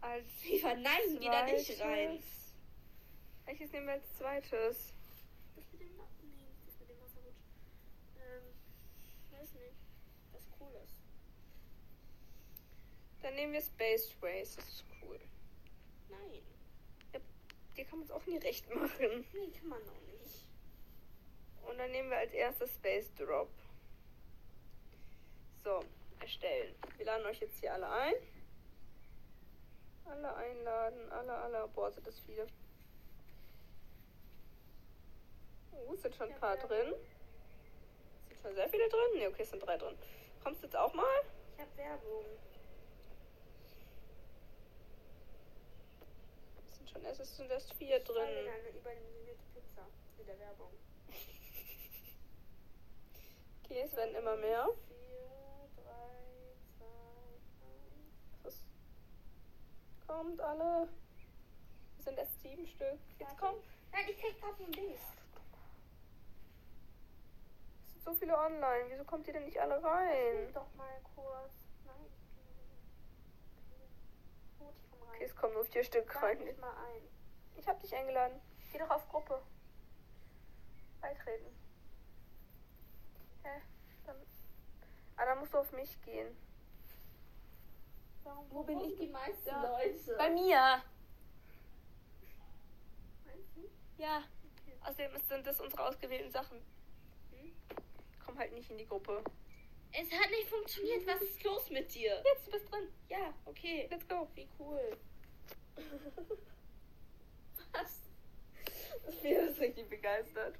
als 0.00 0.26
Eva, 0.46 0.74
nein, 0.74 1.18
geh 1.20 1.26
da 1.26 1.44
nicht 1.44 1.80
rein. 1.80 2.22
Welches 3.46 3.72
nehmen 3.72 3.86
wir 3.86 3.94
als 3.94 4.14
zweites? 4.16 4.94
Das 5.54 5.64
mit 5.72 5.80
dem 5.80 5.96
Lappen, 5.96 6.34
nee, 6.36 6.54
das 6.66 6.78
mit 6.78 6.88
dem 6.88 7.00
Wasserrutsch. 7.00 7.44
Ähm, 8.16 9.38
weiß 9.38 9.52
nicht. 9.54 9.76
Was 10.32 10.42
cool 10.60 10.72
ist. 10.82 10.96
Dann 13.22 13.34
nehmen 13.34 13.52
wir 13.52 13.62
Space 13.62 14.16
Race, 14.22 14.56
das 14.56 14.68
ist 14.68 14.84
cool. 15.02 15.20
Nein. 16.08 16.42
Die 17.76 17.84
kann 17.84 17.98
man 17.98 18.06
es 18.06 18.12
auch 18.12 18.24
nie 18.26 18.38
recht 18.38 18.72
machen. 18.74 19.26
Nee, 19.32 19.50
kann 19.58 19.68
man 19.68 19.82
auch 19.82 20.00
nicht. 20.06 20.46
Und 21.62 21.78
dann 21.78 21.90
nehmen 21.90 22.10
wir 22.10 22.18
als 22.18 22.32
erstes 22.32 22.74
Space 22.74 23.12
Drop. 23.14 23.50
So, 25.62 25.80
erstellen. 26.20 26.74
Wir 26.96 27.06
laden 27.06 27.26
euch 27.26 27.40
jetzt 27.40 27.58
hier 27.58 27.72
alle 27.72 27.88
ein. 27.88 28.14
Alle 30.04 30.34
einladen, 30.34 31.10
alle, 31.10 31.34
alle. 31.34 31.68
Boah, 31.68 31.90
sind 31.90 32.06
das 32.06 32.20
viele. 32.20 32.46
Es 35.92 36.02
sind 36.02 36.14
schon 36.16 36.30
ein 36.32 36.40
paar 36.40 36.56
drin. 36.56 36.94
Sind 38.28 38.40
schon 38.42 38.54
sehr 38.54 38.68
viele 38.68 38.88
drin? 38.88 39.18
Ne, 39.18 39.28
okay, 39.28 39.42
es 39.42 39.50
sind 39.50 39.60
drei 39.64 39.76
drin. 39.76 39.96
Kommst 40.42 40.62
du 40.62 40.66
jetzt 40.66 40.76
auch 40.76 40.92
mal? 40.94 41.04
Ich 41.56 41.62
hab 41.62 41.76
Werbung. 41.76 42.24
Es 46.66 46.74
sind 46.76 46.90
schon 46.90 47.04
erst, 47.04 47.20
es 47.20 47.36
sind 47.36 47.50
erst 47.50 47.72
vier 47.74 47.96
Ich 47.98 48.04
drin. 48.04 48.22
eine 48.22 48.68
überdimensionierte 48.78 49.42
Pizza 49.54 49.86
in 50.18 50.26
der 50.26 50.38
Werbung. 50.38 50.70
Okay, 53.64 53.80
es 53.86 53.96
werden 53.96 54.14
immer 54.14 54.36
mehr. 54.36 54.68
4, 54.88 55.84
3, 55.84 55.90
2, 56.78 56.84
1. 56.84 58.44
Was? 58.44 58.62
Kommt 60.06 60.38
alle. 60.42 60.86
Es 61.98 62.04
sind 62.04 62.18
erst 62.18 62.40
sieben 62.42 62.66
Stück. 62.66 62.98
Jetzt 63.18 63.38
kommt. 63.38 63.64
Nein, 63.90 64.04
ich 64.10 64.18
krieg 64.20 64.38
grad 64.38 64.60
ein 64.60 64.70
Dings. 64.70 65.00
So 68.04 68.12
viele 68.12 68.36
online. 68.36 68.84
Wieso 68.88 69.04
kommt 69.04 69.26
ihr 69.26 69.32
denn 69.32 69.44
nicht 69.46 69.58
alle 69.58 69.82
rein? 69.82 70.52
Doch 70.52 70.72
mal 70.74 71.00
kurz. 71.14 71.54
Nein. 71.86 71.96
Okay. 73.56 73.88
Gut, 74.58 74.74
ich 74.76 74.90
komm 74.90 75.02
rein. 75.08 75.14
Okay, 75.14 75.24
es 75.24 75.36
kommen 75.36 75.54
nur 75.54 75.64
vier 75.64 75.84
Stück 75.84 76.22
rein. 76.22 76.44
mich 76.44 76.58
mal 76.58 76.74
ein. 76.86 77.02
Ich 77.56 77.66
hab 77.66 77.80
dich 77.80 77.94
eingeladen. 77.94 78.40
Geh 78.72 78.78
doch 78.78 78.90
auf 78.90 79.08
Gruppe. 79.08 79.40
Beitreten. 81.00 81.46
Hä? 83.42 83.62
Dann... 84.06 84.16
Ah, 85.16 85.24
dann 85.24 85.38
musst 85.38 85.54
du 85.54 85.58
auf 85.58 85.72
mich 85.72 86.00
gehen. 86.02 86.36
Warum, 88.24 88.50
Wo 88.50 88.62
bin 88.64 88.80
ich 88.80 88.96
die 88.96 89.08
meisten 89.08 89.50
Leute? 89.50 90.16
Bei 90.18 90.30
mir. 90.30 90.82
Meinst 93.24 93.56
du? 93.56 93.68
Ja. 93.96 94.22
Okay. 94.62 94.76
Außerdem 94.82 95.18
sind 95.28 95.46
das 95.46 95.60
unsere 95.60 95.86
ausgewählten 95.86 96.30
Sachen. 96.30 96.58
Hm? 97.30 97.52
Komm 98.24 98.38
halt 98.38 98.52
nicht 98.52 98.70
in 98.70 98.78
die 98.78 98.86
Gruppe. 98.86 99.22
Es 99.92 100.10
hat 100.10 100.30
nicht 100.30 100.48
funktioniert. 100.48 101.06
Was 101.06 101.20
ist 101.22 101.42
los 101.44 101.70
mit 101.70 101.94
dir? 101.94 102.22
Jetzt, 102.24 102.46
du 102.46 102.50
bist 102.50 102.70
drin. 102.70 102.88
Ja, 103.08 103.32
okay. 103.44 103.86
Let's 103.90 104.08
go. 104.08 104.26
Wie 104.34 104.48
cool. 104.58 104.96
Was? 107.72 108.00
Ich 109.08 109.20
bin 109.20 109.32
jetzt 109.32 109.60
richtig 109.60 109.88
begeistert. 109.88 110.58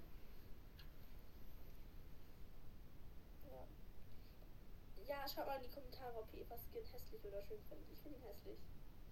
Ja, 5.06 5.28
schaut 5.28 5.46
mal 5.46 5.56
in 5.56 5.62
die 5.62 5.74
Kommentare, 5.74 6.16
ob 6.16 6.32
ihr 6.32 6.42
Eva 6.42 6.56
Skin 6.56 6.84
hässlich 6.84 7.24
oder 7.24 7.42
schön 7.42 7.60
findet. 7.68 7.90
Ich 7.92 8.00
finde 8.00 8.18
ihn 8.18 8.24
hässlich. 8.24 8.58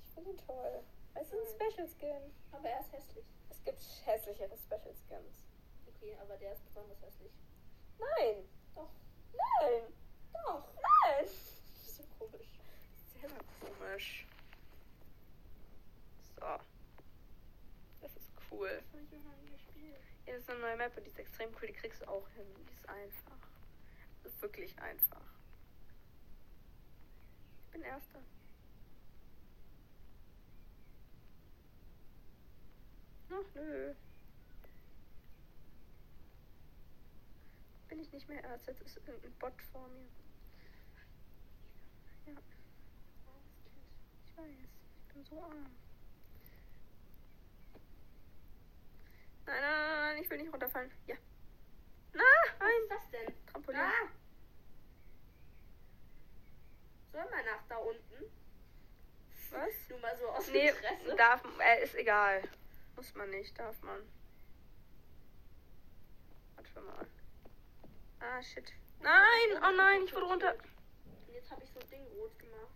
Ich 0.04 0.14
finde 0.14 0.30
ihn 0.30 0.38
toll. 0.38 0.82
Es 1.14 1.32
ist 1.32 1.60
ein. 1.60 1.70
Special 1.70 1.88
Skin. 1.88 2.32
Aber 2.50 2.68
er 2.68 2.80
ist 2.80 2.92
hässlich. 2.92 3.24
Es 3.50 3.62
gibt 3.62 3.82
hässlichere 4.04 4.56
Special 4.56 4.94
Skins. 4.94 5.42
Okay, 5.86 6.16
aber 6.20 6.36
der 6.36 6.52
ist 6.52 6.64
besonders 6.64 7.00
hässlich. 7.02 7.32
Nein. 8.02 8.48
Doch. 8.74 8.90
Nein. 9.32 9.82
Doch. 10.32 10.64
Nein. 10.74 11.24
Das 11.24 11.30
ist 11.30 11.96
so 11.96 12.02
komisch. 12.18 12.58
Sehr 13.20 13.30
komisch. 13.60 14.26
So. 16.34 16.46
Das 18.00 18.16
ist 18.16 18.30
cool. 18.50 18.82
Das 20.26 20.36
ist 20.40 20.50
eine 20.50 20.60
neue 20.60 20.76
Map 20.76 20.96
und 20.96 21.04
die 21.04 21.10
ist 21.10 21.18
extrem 21.18 21.50
cool. 21.60 21.68
Die 21.68 21.74
kriegst 21.74 22.02
du 22.02 22.08
auch 22.08 22.28
hin. 22.30 22.46
Die 22.56 22.72
ist 22.72 22.88
einfach. 22.88 23.48
Das 24.22 24.32
ist 24.32 24.42
wirklich 24.42 24.78
einfach. 24.78 25.20
Ich 27.66 27.70
bin 27.72 27.82
Erster. 27.82 28.20
Ach 33.30 33.54
nö. 33.54 33.94
Nicht 38.12 38.28
mehr 38.28 38.42
Erster. 38.44 38.72
Jetzt 38.72 38.82
ist 38.82 38.96
irgendein 39.08 39.32
Bot 39.38 39.60
vor 39.72 39.88
mir. 39.88 40.06
Ja, 42.26 42.32
ich 44.26 44.36
weiß. 44.36 44.46
Ich 45.08 45.14
bin 45.14 45.24
so 45.24 45.42
arm. 45.42 45.66
Nein, 49.44 49.60
nein, 49.60 49.62
nein, 49.62 50.00
nein, 50.00 50.22
ich 50.22 50.30
will 50.30 50.38
nicht 50.38 50.52
runterfallen. 50.52 50.90
Ja. 51.06 51.16
Nein, 52.12 52.22
Was 52.58 52.68
ist 52.70 52.90
das 52.90 53.10
denn? 53.10 53.46
Trampolin. 53.46 53.80
Ah! 53.80 54.08
Soll 57.12 57.24
man 57.30 57.44
nach 57.44 57.62
da 57.68 57.76
unten? 57.76 58.24
Was? 59.50 59.88
Nur 59.90 59.98
mal 59.98 60.16
so 60.16 60.28
aus 60.28 60.48
Nee, 60.48 60.68
Interesse. 60.68 61.16
darf, 61.16 61.42
äh, 61.60 61.82
ist 61.84 61.94
egal. 61.94 62.42
Muss 62.96 63.14
man 63.14 63.28
nicht, 63.30 63.58
darf 63.58 63.80
man. 63.82 64.00
Warte 66.56 66.80
mal. 66.80 67.06
Ah, 68.22 68.40
shit. 68.42 68.72
Nein, 69.00 69.58
oh 69.62 69.72
nein, 69.76 70.02
ich 70.04 70.14
wurde 70.14 70.26
runter. 70.26 70.54
Und 70.54 71.34
jetzt 71.34 71.50
habe 71.50 71.62
ich 71.64 71.70
so 71.70 71.80
ein 71.80 71.88
Ding 71.90 72.06
rot 72.16 72.38
gemacht. 72.38 72.70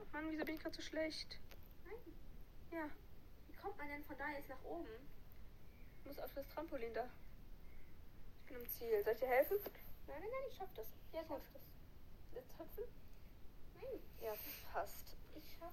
Oh 0.00 0.04
Mann, 0.12 0.30
wieso 0.30 0.44
bin 0.44 0.56
ich 0.56 0.60
gerade 0.62 0.74
so 0.74 0.82
schlecht? 0.82 1.38
Nein. 1.84 1.94
Ja, 2.72 2.88
Wie 3.48 3.54
kommt 3.56 3.78
man 3.78 3.88
denn 3.88 4.04
von 4.04 4.16
da 4.18 4.28
jetzt 4.30 4.48
nach 4.48 4.62
oben? 4.64 4.88
ich 6.00 6.06
muss 6.06 6.18
auf 6.18 6.32
das 6.34 6.48
Trampolin 6.48 6.92
da. 6.94 7.08
Ich 8.40 8.46
bin 8.52 8.56
im 8.60 8.68
Ziel. 8.68 9.02
Soll 9.04 9.12
ich 9.14 9.20
dir 9.20 9.28
helfen? 9.28 9.58
Nein, 10.08 10.16
nein, 10.20 10.30
nein, 10.30 10.42
ich 10.50 10.56
schaff 10.56 10.72
das. 10.74 10.86
Ja, 11.12 11.22
ich 11.22 11.28
gut. 11.28 11.40
das. 11.54 11.62
Jetzt 12.34 12.58
hüpfen? 12.58 12.84
Nein, 13.76 14.00
Ja, 14.20 14.32
passt. 14.72 15.16
ich 15.36 15.44
schaff 15.58 15.72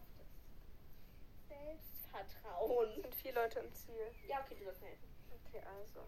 das. 1.49 1.99
Es 2.11 2.31
Selbstvertrauen. 2.31 3.01
sind 3.01 3.15
vier 3.15 3.33
Leute 3.33 3.59
im 3.59 3.73
Ziel. 3.73 4.11
Ja, 4.27 4.39
okay, 4.41 4.55
du 4.55 4.63
sollst 4.65 4.81
helfen. 4.81 5.07
Okay, 5.47 5.61
also. 5.65 6.07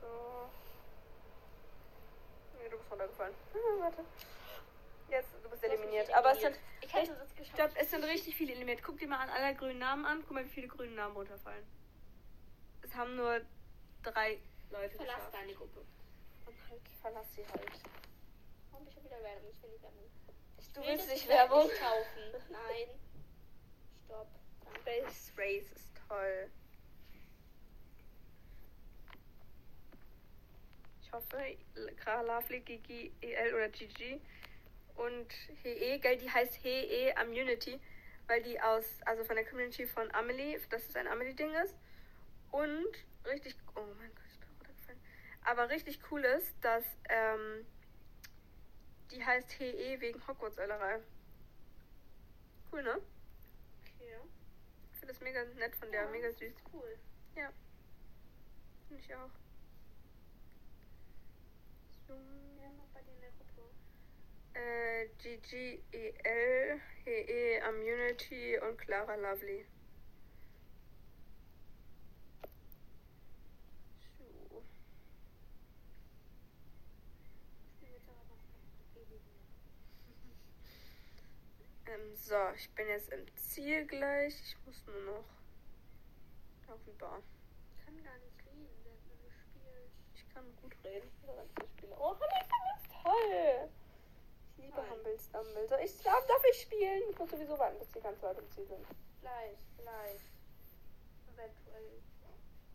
So. 0.00 0.50
Nee, 2.58 2.68
du 2.68 2.76
bist 2.78 2.90
runtergefallen. 2.90 3.34
Ah, 3.54 3.80
warte. 3.80 4.04
Jetzt, 5.10 5.28
du 5.42 5.48
bist 5.50 5.62
Du 5.62 5.68
eliminiert. 5.68 6.10
Aber 6.12 6.32
es 6.32 6.40
sind. 6.40 6.58
Ich 6.80 6.92
hätte 6.92 7.12
ich 7.12 7.36
geschafft. 7.36 7.54
glaube, 7.56 7.72
es 7.76 7.90
sind 7.90 8.04
richtig 8.04 8.36
viele 8.36 8.52
eliminiert. 8.52 8.82
Guck 8.82 8.98
dir 8.98 9.08
mal 9.08 9.18
an 9.20 9.30
alle 9.30 9.54
grünen 9.54 9.78
Namen 9.78 10.04
an. 10.04 10.20
Guck 10.22 10.32
mal, 10.32 10.44
wie 10.44 10.48
viele 10.50 10.68
grüne 10.68 10.94
Namen 10.94 11.16
runterfallen. 11.16 11.64
Es 12.82 12.94
haben 12.94 13.16
nur 13.16 13.40
drei 14.02 14.38
Leute 14.70 14.96
Verlass 14.96 15.16
geschafft. 15.16 15.34
deine 15.34 15.54
Gruppe. 15.54 15.80
Und 16.46 16.56
halt, 16.70 16.80
verlass 17.00 17.26
sie 17.34 17.46
halt. 17.46 17.72
Warum 18.70 18.90
schon 18.90 19.04
wieder 19.04 19.22
Werbung? 19.22 19.50
Ich 19.50 19.62
will 19.62 19.70
nicht 19.70 19.82
Werbung. 19.82 20.10
Du 20.72 20.80
will 20.80 20.88
willst 20.88 21.08
nicht 21.08 21.28
Werbung? 21.28 21.66
Nicht 21.66 21.80
kaufen. 21.80 22.22
Nein. 22.50 22.88
Stopp. 24.04 24.28
Space 24.80 25.32
Race 25.36 25.70
ist 25.74 25.88
toll. 26.08 26.50
Ich 31.02 31.12
hoffe, 31.12 31.56
Lovely, 32.26 32.60
Gigi, 32.60 33.12
EL 33.20 33.54
oder 33.54 33.68
GG 33.68 34.20
und 34.96 35.32
HE, 35.62 35.98
gell, 35.98 36.16
die 36.16 36.30
heißt 36.30 36.62
HE 36.62 37.14
Immunity, 37.22 37.80
weil 38.26 38.42
die 38.42 38.60
aus, 38.60 38.84
also 39.04 39.24
von 39.24 39.36
der 39.36 39.44
Community 39.44 39.86
von 39.86 40.10
Amelie, 40.14 40.58
dass 40.70 40.88
es 40.88 40.96
ein 40.96 41.06
Amelie-Ding 41.06 41.52
ist. 41.64 41.74
Und 42.50 42.86
richtig, 43.26 43.56
oh 43.74 43.80
mein 43.98 44.10
Gott, 44.14 44.24
ich 44.30 44.38
bin 44.38 44.48
runtergefallen. 44.58 45.00
Aber 45.44 45.70
richtig 45.70 45.98
cool 46.10 46.24
ist, 46.24 46.54
dass 46.62 46.84
ähm, 47.08 47.66
die 49.10 49.24
heißt 49.24 49.52
HE 49.58 50.00
wegen 50.00 50.26
Hogwarts-Ellerei. 50.26 51.00
Cool, 52.72 52.82
ne? 52.82 53.00
Okay. 53.82 54.16
Ich 54.92 54.98
finde 54.98 55.12
das 55.14 55.20
mega 55.20 55.44
nett 55.44 55.74
von 55.76 55.90
der, 55.90 56.04
Ja, 56.04 56.10
mega 56.10 56.30
süß. 56.30 56.54
Cool. 56.72 56.98
Finde 58.94 59.02
ich 59.02 59.14
auch. 59.16 59.30
So. 62.06 62.14
Ist 62.14 62.76
noch 62.76 62.86
bei 62.92 63.02
dir 63.02 63.12
in 63.14 63.20
der 63.20 63.30
Gruppe? 63.30 63.70
Äh, 64.54 65.08
GGEL, 65.18 66.80
HE 67.04 67.60
Immunity 67.68 68.58
und 68.58 68.78
Clara 68.78 69.16
Lovely. 69.16 69.66
So. 74.18 74.62
Ich 77.66 77.80
bin 77.80 77.92
jetzt 77.92 78.08
aber 78.08 78.24
noch 78.28 78.38
eliminiert. 78.94 79.48
Ähm, 81.94 82.16
so, 82.16 82.34
ich 82.56 82.70
bin 82.70 82.88
jetzt 82.88 83.12
im 83.12 83.24
Ziel 83.36 83.86
gleich. 83.86 84.34
Ich 84.42 84.56
muss 84.66 84.82
nur 84.86 85.00
noch 85.02 85.24
darüber. 86.66 87.22
Ich 87.70 87.84
kann 87.84 88.02
gar 88.02 88.18
nicht 88.18 88.38
reden, 88.46 88.68
während 88.82 89.06
man 89.06 89.30
spielt. 89.30 89.90
Ich 90.14 90.28
kann 90.34 90.44
gut 90.60 90.74
reden, 90.84 91.10
während 91.24 91.50
ich 91.62 91.70
spiele. 91.70 91.94
Oh, 91.98 92.10
Humble 92.10 92.26
ist 92.76 92.90
toll! 93.02 93.68
Ich 94.56 94.64
liebe. 94.64 94.90
Humble 94.90 95.18
Stumble. 95.18 95.68
So, 95.68 95.76
ich 95.76 96.02
darf, 96.02 96.26
darf 96.26 96.44
ich 96.50 96.62
spielen? 96.62 97.02
Ich 97.10 97.18
muss 97.18 97.30
sowieso 97.30 97.58
warten, 97.58 97.78
bis 97.78 97.90
die 97.92 98.00
ganzen 98.00 98.22
Leute 98.22 98.40
im 98.40 98.50
Ziel 98.50 98.66
sind. 98.66 98.86
Gleich, 99.20 99.58
gleich. 99.78 100.20
Eventuell. 101.32 102.02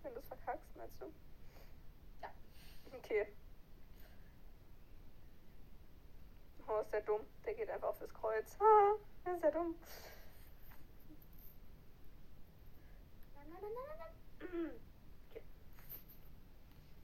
Wenn 0.03 0.13
du 0.13 0.19
es 0.19 0.27
verkackst, 0.27 0.75
meinst 0.77 1.01
du? 1.01 1.11
Ja. 2.21 2.31
Okay. 2.97 3.27
Oh, 6.67 6.79
ist 6.79 6.93
der 6.93 7.01
dumm. 7.01 7.21
Der 7.45 7.53
geht 7.55 7.69
einfach 7.69 7.95
fürs 7.95 8.13
Kreuz. 8.13 8.57
Ah, 8.59 9.31
ist 9.31 9.43
ja 9.43 9.51
dumm. 9.51 9.75
Okay. 15.29 15.41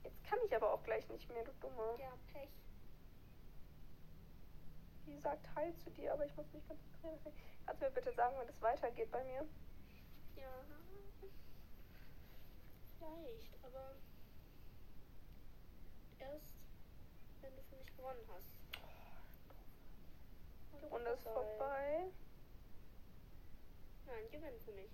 Jetzt 0.02 0.24
kann 0.24 0.38
ich 0.44 0.54
aber 0.54 0.72
auch 0.72 0.82
gleich 0.82 1.08
nicht 1.08 1.28
mehr, 1.32 1.44
du 1.44 1.52
Dumme. 1.60 1.96
Ja, 1.98 2.12
Pech. 2.32 2.50
Die 5.06 5.18
sagt 5.18 5.46
Hi 5.54 5.72
zu 5.76 5.90
dir, 5.90 6.12
aber 6.12 6.26
ich 6.26 6.34
muss 6.36 6.52
mich 6.52 6.66
konzentrieren. 6.66 7.18
Kannst 7.64 7.82
du 7.82 7.86
mir 7.86 7.92
bitte 7.92 8.12
sagen, 8.12 8.36
wenn 8.38 8.48
es 8.48 8.60
weitergeht 8.60 9.10
bei 9.10 9.22
mir? 9.24 9.46
Ja. 10.36 10.50
Vielleicht, 12.98 13.64
aber 13.64 13.94
erst, 16.18 16.54
wenn 17.40 17.54
du 17.54 17.62
für 17.62 17.76
mich 17.76 17.96
gewonnen 17.96 18.28
hast. 18.34 18.55
Runde 20.84 21.10
ist 21.10 21.22
vorbei. 21.22 22.06
Nein, 24.06 24.30
gewinn 24.30 24.60
für 24.64 24.72
mich. 24.72 24.90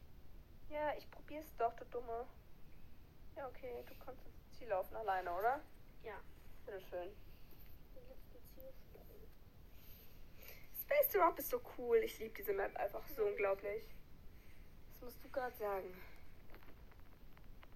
Ja, 0.68 0.94
ich 0.96 1.10
probier's 1.10 1.54
doch, 1.56 1.74
du 1.74 1.84
Dumme. 1.86 2.26
Ja, 3.36 3.46
okay, 3.48 3.84
du 3.86 3.94
kannst 4.04 4.24
ins 4.26 4.58
Ziel 4.58 4.68
laufen 4.68 4.94
alleine, 4.96 5.32
oder? 5.32 5.60
Ja. 6.02 6.14
Bitteschön. 6.64 7.10
Space 10.80 11.08
Drop 11.12 11.38
ist 11.38 11.50
so 11.50 11.60
cool. 11.78 11.98
Ich 11.98 12.18
liebe 12.18 12.34
diese 12.34 12.52
Map 12.52 12.76
einfach 12.76 13.06
so 13.08 13.24
unglaublich. 13.24 13.84
Das 14.92 15.00
musst 15.02 15.24
du 15.24 15.30
gerade 15.30 15.56
sagen. 15.56 15.94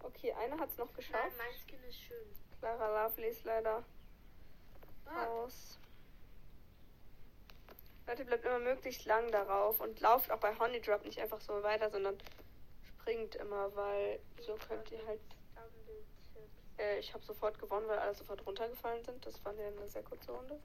Okay, 0.03 0.33
einer 0.33 0.59
hat 0.59 0.71
es 0.71 0.77
noch 0.77 0.87
Nein, 0.87 0.97
geschafft. 0.97 1.37
mein 1.39 1.53
Skin 1.67 1.83
ist 1.89 1.99
schön. 2.01 2.27
Clara 2.61 3.05
Lovely 3.07 3.29
ist 3.29 3.45
leider 3.45 3.85
Ah, 5.07 5.25
raus. 5.25 5.79
Leute, 8.07 8.25
bleibt 8.25 8.45
immer 8.45 8.61
möglichst 8.61 9.05
lang 9.05 9.31
darauf 9.33 9.81
und 9.81 10.01
lauft 10.01 10.31
auch 10.31 10.39
bei 10.39 10.57
Honey 10.59 10.81
Drop 10.81 11.05
nicht 11.05 11.21
einfach 11.21 11.41
so 11.41 11.63
weiter, 11.63 11.91
sondern 11.91 12.17
springt 12.83 13.35
immer, 13.37 13.75
weil 13.75 14.21
so 14.41 14.57
könnt 14.69 14.91
ihr 14.93 15.05
halt. 15.07 15.21
Äh, 16.79 16.99
ich 16.99 17.13
habe 17.15 17.25
sofort 17.25 17.59
gewonnen, 17.59 17.89
weil 17.89 17.99
alle 17.99 18.15
sofort 18.15 18.45
runtergefallen 18.47 19.03
sind. 19.03 19.25
Das 19.25 19.43
war 19.45 19.55
ja 19.55 19.69
eine 19.69 19.89
sehr 19.89 20.03
kurze 20.03 20.31
Runde. 20.31 20.61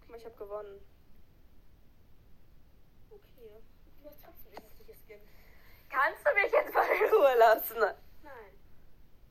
Guck 0.00 0.08
mal, 0.08 0.16
ich 0.16 0.24
habe 0.24 0.36
gewonnen. 0.36 0.80
Okay. 3.10 3.62
Du 4.00 4.08
hast 4.08 4.24
ein 4.24 4.62
hässliches 4.62 4.96
Skin. 5.04 5.20
Kannst 5.88 6.24
du 6.24 6.34
mich 6.34 6.52
jetzt 6.52 6.72
mal 6.72 6.86
in 6.86 7.12
Ruhe 7.12 7.34
lassen? 7.36 7.78
Nein. 8.22 8.54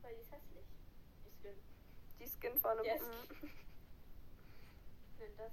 Weil 0.02 0.14
die 0.14 0.20
ist 0.20 0.30
hässlich. 0.30 0.66
Die 1.24 1.30
Skin. 1.40 1.56
Die 2.20 2.28
Skin 2.28 2.58
vorne. 2.58 2.84
Yes. 2.84 3.00
Mhm. 3.00 3.50
Nenn 5.18 5.36
das. 5.38 5.52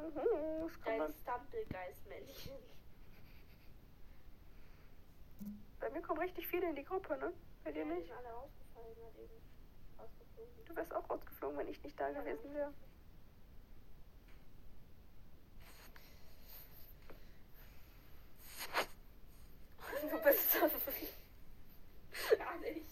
Mhm, 0.00 0.62
das 0.62 0.72
kann 0.80 0.84
Dein 0.84 0.98
man. 0.98 1.12
Stumble-Geist-Männchen. 1.14 2.52
Bei 5.78 5.90
mir 5.90 6.02
kommen 6.02 6.20
richtig 6.20 6.46
viele 6.46 6.68
in 6.70 6.76
die 6.76 6.84
Gruppe, 6.84 7.16
ne? 7.18 7.32
Bei 7.64 7.72
dir 7.72 7.84
Ja, 7.86 7.94
nicht? 7.94 8.10
alle 8.12 8.28
rausgefallen, 8.28 8.96
hat 9.04 9.18
eben. 9.18 9.42
Rausgeflogen. 9.98 10.64
Du 10.66 10.76
wärst 10.76 10.94
auch 10.94 11.08
rausgeflogen, 11.10 11.58
wenn 11.58 11.68
ich 11.68 11.82
nicht 11.82 11.98
da 11.98 12.08
Ja. 12.10 12.20
gewesen 12.20 12.54
wäre. 12.54 12.72
Du 20.10 20.18
bist 20.22 20.52
so. 20.52 20.58
Gar 22.38 22.58
nicht. 22.58 22.86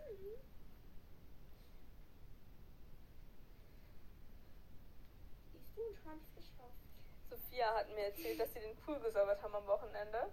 Sophia 7.59 7.75
hat 7.75 7.89
mir 7.93 8.05
erzählt, 8.05 8.39
dass 8.39 8.53
sie 8.53 8.59
den 8.59 8.75
Pool 8.77 8.99
gesäubert 8.99 9.41
haben 9.43 9.53
am 9.53 9.67
Wochenende. 9.67 10.31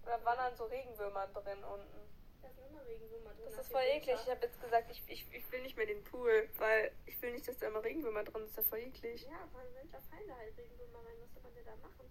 Und 0.00 0.06
da 0.06 0.24
waren 0.24 0.38
dann 0.38 0.56
so 0.56 0.64
Regenwürmer 0.64 1.26
drin 1.28 1.62
unten. 1.64 2.00
Da 2.42 2.48
sind 2.50 2.66
immer 2.70 2.84
Regenwürmer 2.86 3.34
drin. 3.34 3.44
Das 3.46 3.58
ist 3.58 3.72
voll 3.72 3.82
eklig. 3.82 4.16
Ich 4.22 4.30
habe 4.30 4.40
jetzt 4.40 4.60
gesagt, 4.60 4.90
ich, 4.90 5.02
ich, 5.06 5.26
ich 5.32 5.52
will 5.52 5.62
nicht 5.62 5.76
mehr 5.76 5.86
den 5.86 6.02
Pool, 6.04 6.48
weil 6.58 6.92
ich 7.04 7.20
will 7.20 7.32
nicht, 7.32 7.46
dass 7.46 7.58
da 7.58 7.66
immer 7.66 7.82
Regenwürmer 7.82 8.24
drin 8.24 8.46
sind. 8.46 8.56
Das 8.56 8.64
ist 8.64 8.70
ja 8.72 8.76
voll 8.76 8.78
eklig. 8.78 9.22
Ja, 9.28 9.36
aber 9.42 9.68
im 9.68 9.74
Winter 9.82 10.00
fallen 10.10 10.28
da 10.28 10.36
halt 10.36 10.56
Regenwürmer 10.56 10.98
rein. 10.98 11.16
Was 11.20 11.32
soll 11.34 11.42
man 11.42 11.54
denn 11.54 11.66
da 11.66 11.76
machen? 11.76 12.10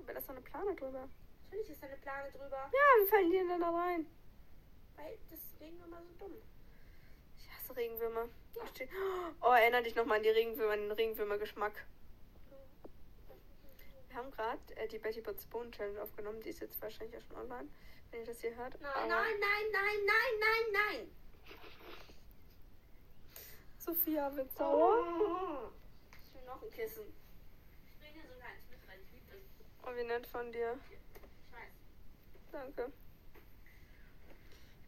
Aber 0.00 0.12
da 0.12 0.18
ist 0.18 0.28
doch 0.28 0.34
eine 0.34 0.42
Plane 0.42 0.74
drüber. 0.74 1.08
Natürlich 1.44 1.70
ist 1.70 1.82
da 1.82 1.86
eine 1.86 1.96
Plane 1.96 2.30
drüber. 2.32 2.70
Ja, 2.72 3.02
wie 3.02 3.08
fallen 3.08 3.30
die 3.30 3.36
denn 3.36 3.48
dann 3.48 3.60
da 3.60 3.70
rein? 3.70 4.06
Weil 4.96 5.18
das 5.30 5.40
Regenwürmer 5.60 6.02
so 6.02 6.12
dumm. 6.18 6.34
Ich 7.38 7.50
hasse 7.50 7.76
Regenwürmer. 7.76 8.28
Ja. 8.54 8.62
Oh, 9.40 9.52
erinnere 9.52 9.82
dich 9.82 9.94
nochmal 9.94 10.18
an 10.18 10.22
die 10.22 10.30
Regenwürmer, 10.30 10.76
den 10.76 10.90
Regenwürmer-Geschmack. 10.90 11.84
Wir 14.08 14.16
haben 14.16 14.30
gerade 14.30 14.60
äh, 14.76 14.86
die 14.86 14.98
Betty 14.98 15.20
Bot 15.20 15.40
Spoon 15.40 15.72
Challenge 15.72 16.00
aufgenommen. 16.00 16.40
Die 16.42 16.50
ist 16.50 16.60
jetzt 16.60 16.80
wahrscheinlich 16.80 17.16
auch 17.18 17.26
schon 17.26 17.36
online, 17.36 17.68
wenn 18.10 18.20
ihr 18.20 18.26
das 18.26 18.40
hier 18.40 18.54
hört. 18.54 18.80
Nein, 18.80 18.92
Aber 18.94 19.06
nein, 19.08 19.34
nein, 19.40 19.64
nein, 19.72 20.06
nein, 20.06 20.38
nein, 20.40 20.72
nein. 20.72 21.10
Sophia 23.78 24.34
wird 24.36 24.52
sauer. 24.56 25.04
Oh. 25.20 25.70
Ich 26.22 26.34
will 26.34 26.44
noch 26.46 26.62
ein 26.62 26.70
Kissen. 26.70 27.12
Ich 27.84 27.98
bring 28.00 28.14
dir 28.14 28.28
sogar 28.28 28.48
eins 28.48 28.62
mit, 28.70 28.88
weil 28.88 29.00
ich 29.00 29.10
liebe 29.12 29.32
das. 29.32 29.42
Oh, 29.84 29.96
wie 29.96 30.04
nett 30.04 30.26
von 30.28 30.52
dir. 30.52 30.78
Ich 30.90 31.52
weiß. 31.52 31.72
Danke. 32.52 32.92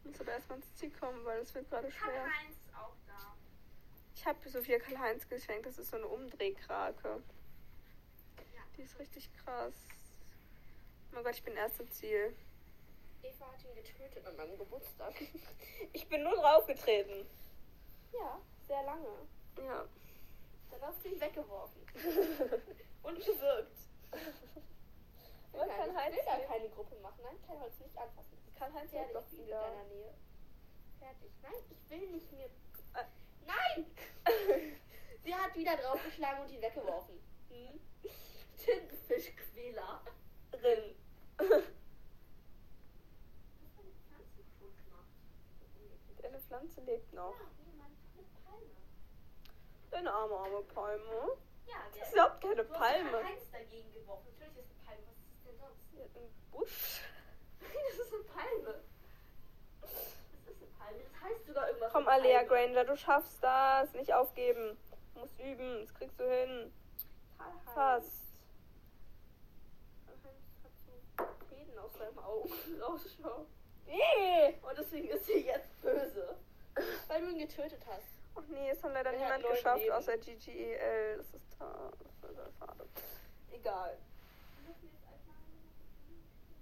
Muss 0.07 0.21
aber 0.21 0.31
erstmal 0.31 0.57
ins 0.59 0.75
Ziel 0.75 0.91
kommen, 0.91 1.23
weil 1.25 1.39
es 1.41 1.53
wird 1.53 1.69
gerade 1.69 1.91
schwer. 1.91 2.07
Karl-Heinz 2.13 2.55
ist 2.55 2.75
auch 2.75 2.95
da. 3.05 3.35
Ich 4.15 4.25
habe 4.25 4.49
Sophia 4.49 4.79
Karl-Heinz 4.79 5.27
geschenkt. 5.27 5.65
Das 5.65 5.77
ist 5.77 5.89
so 5.91 5.97
eine 5.97 6.07
Umdrehkrake. 6.07 7.21
Ja. 8.55 8.61
Die 8.77 8.81
ist 8.83 8.97
richtig 8.99 9.29
krass. 9.43 9.73
Oh 11.11 11.15
mein 11.15 11.23
Gott, 11.23 11.35
ich 11.35 11.43
bin 11.43 11.55
erst 11.55 11.79
im 11.79 11.91
Ziel. 11.91 12.33
Eva 13.23 13.51
hat 13.51 13.63
ihn 13.63 13.75
getötet 13.75 14.25
an 14.25 14.35
meinem 14.35 14.57
Geburtstag. 14.57 15.13
Ich 15.93 16.07
bin 16.07 16.23
nur 16.23 16.35
draufgetreten. 16.35 17.25
ja, 18.13 18.39
sehr 18.67 18.83
lange. 18.83 19.07
Ja. 19.57 19.85
Dann 20.71 20.81
hast 20.81 21.03
du 21.03 21.09
ihn 21.09 21.19
weggeworfen. 21.19 21.81
Und 23.03 23.19
gewirkt. 23.19 23.77
Nein, 25.53 25.69
Karl-Heinz 25.69 26.15
ich 26.15 26.25
will 26.25 26.25
da 26.25 26.39
keine 26.39 26.69
Gruppe 26.69 26.95
machen. 27.01 27.19
Nein, 27.23 27.37
kein 27.47 27.59
Holz 27.59 27.79
nicht 27.79 27.97
anfassen. 27.97 28.37
Karl-Heinz 28.57 28.91
Fertig, 28.91 29.13
lebt 29.13 29.15
doch 29.15 29.31
in 29.31 29.47
deiner 29.49 29.83
Nähe. 29.85 30.13
Fertig. 30.99 31.31
Nein, 31.41 31.53
ich 31.69 31.89
will 31.89 32.07
nicht 32.09 32.31
mehr. 32.31 32.45
Äh. 32.45 33.05
Nein! 33.45 33.85
Sie 35.23 35.35
hat 35.35 35.55
wieder 35.55 35.75
draufgeschlagen 35.77 36.43
und 36.43 36.51
ihn 36.51 36.61
weggeworfen. 36.61 37.19
Hm? 37.49 37.79
Tintenfischquäler. 38.57 40.01
Gemacht? 40.51 40.91
Deine 46.21 46.39
Pflanze 46.39 46.81
lebt 46.81 47.13
noch. 47.13 47.35
Ja. 47.39 47.45
Deine 49.91 50.11
arme, 50.11 50.35
arme 50.35 50.61
Palme. 50.63 51.37
Ja, 51.65 51.75
Das 51.97 52.07
ist 52.07 52.13
überhaupt 52.13 52.41
keine 52.41 52.63
Palme. 52.63 53.11
Karl-Heinz 53.11 53.51
dagegen 53.51 53.93
geworfen. 53.93 54.27
Natürlich 54.39 54.59
ist 54.59 54.71
eine 54.71 54.85
Palme. 54.85 55.16
Hat 55.61 55.71
einen 56.15 56.33
Busch. 56.51 57.01
Das 57.59 58.05
ist 58.05 58.13
eine 58.13 58.23
Palme. 58.23 58.81
Das 59.81 59.91
ist 59.91 60.61
eine 60.61 60.71
Palme. 60.77 60.99
Das 61.03 61.21
heißt 61.23 61.45
sogar 61.47 61.67
irgendwas. 61.67 61.91
Komm, 61.93 62.07
Alea. 62.07 62.43
Granger, 62.43 62.83
du 62.85 62.95
schaffst 62.95 63.37
das. 63.43 63.91
Nicht 63.93 64.13
aufgeben. 64.13 64.77
Du 65.13 65.19
musst 65.21 65.39
üben. 65.39 65.81
Das 65.81 65.93
kriegst 65.95 66.19
du 66.19 66.23
hin. 66.29 66.71
Fast. 67.73 68.23
Karl-Heinz 70.05 70.63
hat 70.63 70.71
so 70.85 71.45
Fäden 71.49 71.77
aus 71.79 71.93
seinem 71.97 72.19
Auge 72.19 72.49
rausschauen. 72.81 73.45
Nee. 73.85 74.57
Und 74.61 74.77
deswegen 74.77 75.07
ist 75.09 75.25
sie 75.25 75.45
jetzt 75.45 75.81
böse. 75.81 76.35
Weil 77.07 77.21
du 77.21 77.29
ihn 77.31 77.39
getötet 77.39 77.81
hast. 77.87 78.07
Ach 78.35 78.43
nee, 78.49 78.69
es 78.69 78.83
hat 78.83 78.93
leider 78.93 79.11
Er 79.13 79.29
hat 79.29 79.37
niemand 79.37 79.55
geschafft, 79.55 79.81
Leben. 79.81 79.93
außer 79.93 80.17
GGEL. 80.17 81.17
Das 81.17 81.33
ist 81.33 81.55
da. 81.59 81.91
Das 82.21 82.31
ist 82.31 82.57
schade. 82.59 82.85
Egal. 83.51 83.97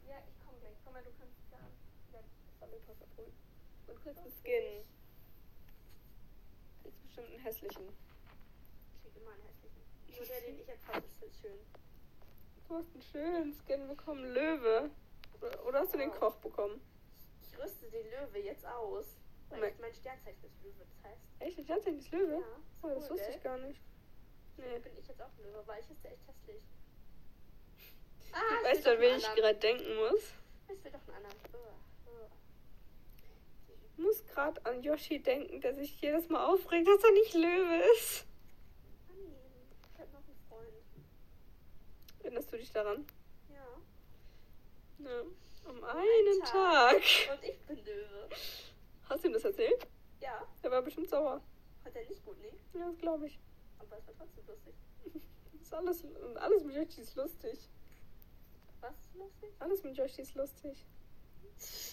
Ja, 0.08 0.16
ich 0.28 0.36
komm 0.46 0.60
gleich. 0.62 0.74
Komm 0.86 0.94
mal, 0.94 1.04
du 1.04 1.10
kannst 1.20 1.36
da 1.52 1.58
dein 2.62 2.65
Sammelpass 2.76 3.02
abholen. 3.02 3.32
Und 3.88 4.02
kriegst 4.02 4.20
einen 4.20 4.32
Skin. 4.32 4.84
Kriegst 6.84 7.04
bestimmt 7.04 7.28
einen 7.30 7.40
hässlichen. 7.40 7.88
Ich 7.88 9.02
krieg 9.04 9.16
immer 9.22 9.32
einen 9.32 9.44
hässlichen. 9.44 9.82
Nur 10.18 10.26
der, 10.26 10.42
den 10.42 10.60
ich 10.60 10.68
jetzt 10.68 10.88
habe, 10.88 11.06
ist 11.06 11.22
jetzt 11.22 11.40
schön. 11.42 11.60
Du 12.68 12.76
hast 12.76 12.92
einen 12.94 13.02
schönen 13.02 13.54
Skin 13.54 13.88
bekommen, 13.88 14.26
Löwe. 14.34 14.90
Oder, 15.42 15.66
oder 15.66 15.80
hast 15.82 15.94
du 15.94 15.98
den 15.98 16.10
Oh. 16.12 16.14
Koch 16.14 16.36
bekommen? 16.38 16.82
Ich 17.42 17.58
rüste 17.58 17.90
den 17.92 18.10
Löwe 18.10 18.40
jetzt 18.40 18.66
aus. 18.66 19.06
Weil 19.50 19.72
ich 19.72 19.80
mein 19.80 19.94
Sternzeichen 19.94 20.44
ist 20.44 20.64
Löwe. 20.64 20.86
Das 20.90 21.12
heißt, 21.12 21.22
Echt? 21.40 21.60
Ich 21.60 21.70
hatte 21.72 21.92
nicht 21.92 22.12
Löwe? 22.12 22.40
Ja, 22.40 22.46
oh, 22.82 22.88
das 22.90 23.04
cool, 23.06 23.10
wusste 23.12 23.26
gell? 23.28 23.36
ich 23.36 23.44
gar 23.44 23.58
nicht. 23.60 23.82
Nee. 24.58 24.80
bin 24.80 24.98
ich 24.98 25.08
jetzt 25.08 25.22
auch 25.22 25.38
Löwe, 25.38 25.62
weil 25.68 25.82
ich 25.84 25.90
ist 25.92 26.04
ja 26.04 26.10
echt 26.12 26.28
hässlich. 26.28 26.64
Ah, 28.32 28.40
Du 28.60 28.64
weißt 28.68 28.84
schon, 28.84 28.94
doch 28.96 29.02
wen 29.02 29.18
ich 29.18 29.36
gerade 29.36 29.56
denken 29.60 29.96
muss. 29.96 30.34
Ich 30.68 30.84
will 30.84 30.92
doch 30.92 31.02
einen 31.08 31.18
anderen. 31.18 31.38
Ich 31.46 31.52
muss 33.98 34.26
gerade 34.26 34.64
an 34.66 34.82
Yoshi 34.82 35.22
denken, 35.22 35.62
der 35.62 35.74
sich 35.74 36.00
jedes 36.02 36.30
Mal 36.30 36.46
aufregt, 36.46 36.88
dass 36.88 37.04
er 37.04 37.12
nicht 37.12 37.34
Löwe 37.34 37.84
ist. 37.96 38.26
Ich 39.94 40.00
hab 40.00 40.12
noch 40.12 40.28
einen 40.28 40.38
Freund. 40.50 40.74
Erinnerst 42.24 42.52
du 42.52 42.58
dich 42.58 42.72
daran? 42.72 43.06
Ja. 43.50 45.06
Ja. 45.10 45.22
Um 45.68 45.84
einen 45.84 46.42
Tag. 46.44 46.96
Und 46.96 47.44
ich 47.44 47.60
bin 47.62 47.78
Löwe. 47.86 48.30
Hast 49.10 49.24
du 49.24 49.28
ihm 49.28 49.34
das 49.34 49.46
erzählt? 49.46 49.88
Ja. 50.20 50.46
Der 50.64 50.72
war 50.72 50.82
bestimmt 50.82 51.10
sauer. 51.10 51.42
Hat 51.84 51.96
er 51.96 52.10
nicht 52.10 52.24
gut, 52.26 52.38
nee. 52.42 52.54
Ja, 52.80 52.88
das 52.88 52.98
glaube 52.98 53.28
ich. 53.28 53.40
Aber 53.80 53.98
es 53.98 54.08
war 54.08 54.14
trotzdem 54.18 54.46
lustig. 54.48 54.74
Das 55.54 55.62
ist 55.62 55.74
alles, 55.74 56.04
alles 56.36 56.64
mit 56.64 56.76
Yoshi 56.76 57.02
ist 57.02 57.16
lustig. 57.16 57.70
Was 58.82 58.96
ist 59.00 59.16
lustig? 59.16 59.50
Alles 59.60 59.84
mit 59.84 59.98
Yoshi 59.98 60.22
ist 60.22 60.36
lustig. 60.36 60.86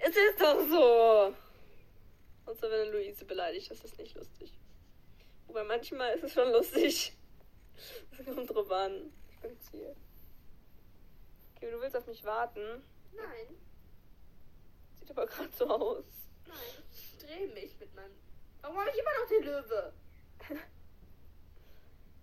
Es 0.00 0.16
ist 0.16 0.40
doch 0.40 0.60
so. 0.68 1.34
Und 2.46 2.60
so, 2.60 2.70
wenn 2.70 2.92
Luise 2.92 3.24
beleidigt, 3.24 3.70
das 3.70 3.82
ist 3.84 3.98
nicht 3.98 4.14
lustig. 4.14 4.52
Wobei 5.46 5.64
manchmal 5.64 6.14
ist 6.14 6.24
es 6.24 6.32
schon 6.32 6.50
lustig. 6.52 7.12
Es 8.18 8.24
kommt 8.24 8.50
drauf 8.54 8.70
an. 8.70 9.12
Ich 9.30 9.38
bin 9.40 9.60
Ziel. 9.60 9.94
Okay, 11.56 11.70
du 11.70 11.80
willst 11.80 11.96
auf 11.96 12.06
mich 12.06 12.24
warten. 12.24 12.82
Nein, 13.12 13.56
Sieht 15.00 15.10
aber 15.10 15.26
gerade 15.26 15.50
so 15.52 15.66
aus. 15.68 16.04
nein. 16.46 16.56
Ich 16.90 17.16
dreh 17.18 17.46
mich 17.48 17.78
mit 17.78 17.94
meinem. 17.94 18.12
Warum 18.60 18.78
habe 18.78 18.90
ich 18.90 18.98
immer 18.98 19.10
noch 19.20 19.28
den 19.28 19.42
Löwe? 19.44 19.92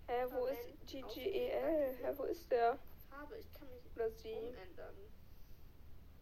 Hä, 0.06 0.26
wo 0.30 0.46
ist 0.46 0.86
GGEL? 0.86 1.96
Hä, 2.02 2.12
wo 2.16 2.24
ist 2.24 2.50
der? 2.50 2.78
Farbe, 3.10 3.38
ich 3.38 3.50
kann 3.54 3.68
mich 3.70 3.82
Oder 3.96 4.10
sie? 4.10 4.34
umändern. 4.34 4.94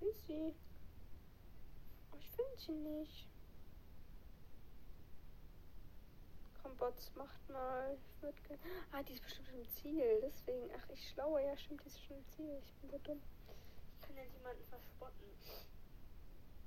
Wo 0.00 0.06
ist 0.08 0.26
sie? 0.26 0.54
Ich 2.22 2.30
finde 2.36 2.56
sie 2.58 2.72
nicht. 2.72 3.28
Komm, 6.62 6.76
Bots, 6.76 7.10
macht 7.16 7.48
mal. 7.48 7.96
Ich 8.22 8.58
ah, 8.92 9.02
die 9.02 9.14
ist 9.14 9.22
bestimmt 9.24 9.48
im 9.52 9.68
Ziel. 9.68 10.20
Deswegen, 10.22 10.70
ach, 10.76 10.88
ich 10.90 11.08
schlaue. 11.10 11.42
Ja, 11.44 11.56
stimmt, 11.56 11.82
die 11.82 11.88
ist 11.88 12.00
schon 12.04 12.16
im 12.16 12.26
Ziel. 12.36 12.62
Ich 12.64 12.72
bin 12.74 12.90
so 12.90 12.98
dumm. 12.98 13.22
Ich 13.96 14.06
kann 14.06 14.16
ja 14.16 14.22
jemanden 14.22 14.64
verspotten. 14.66 15.26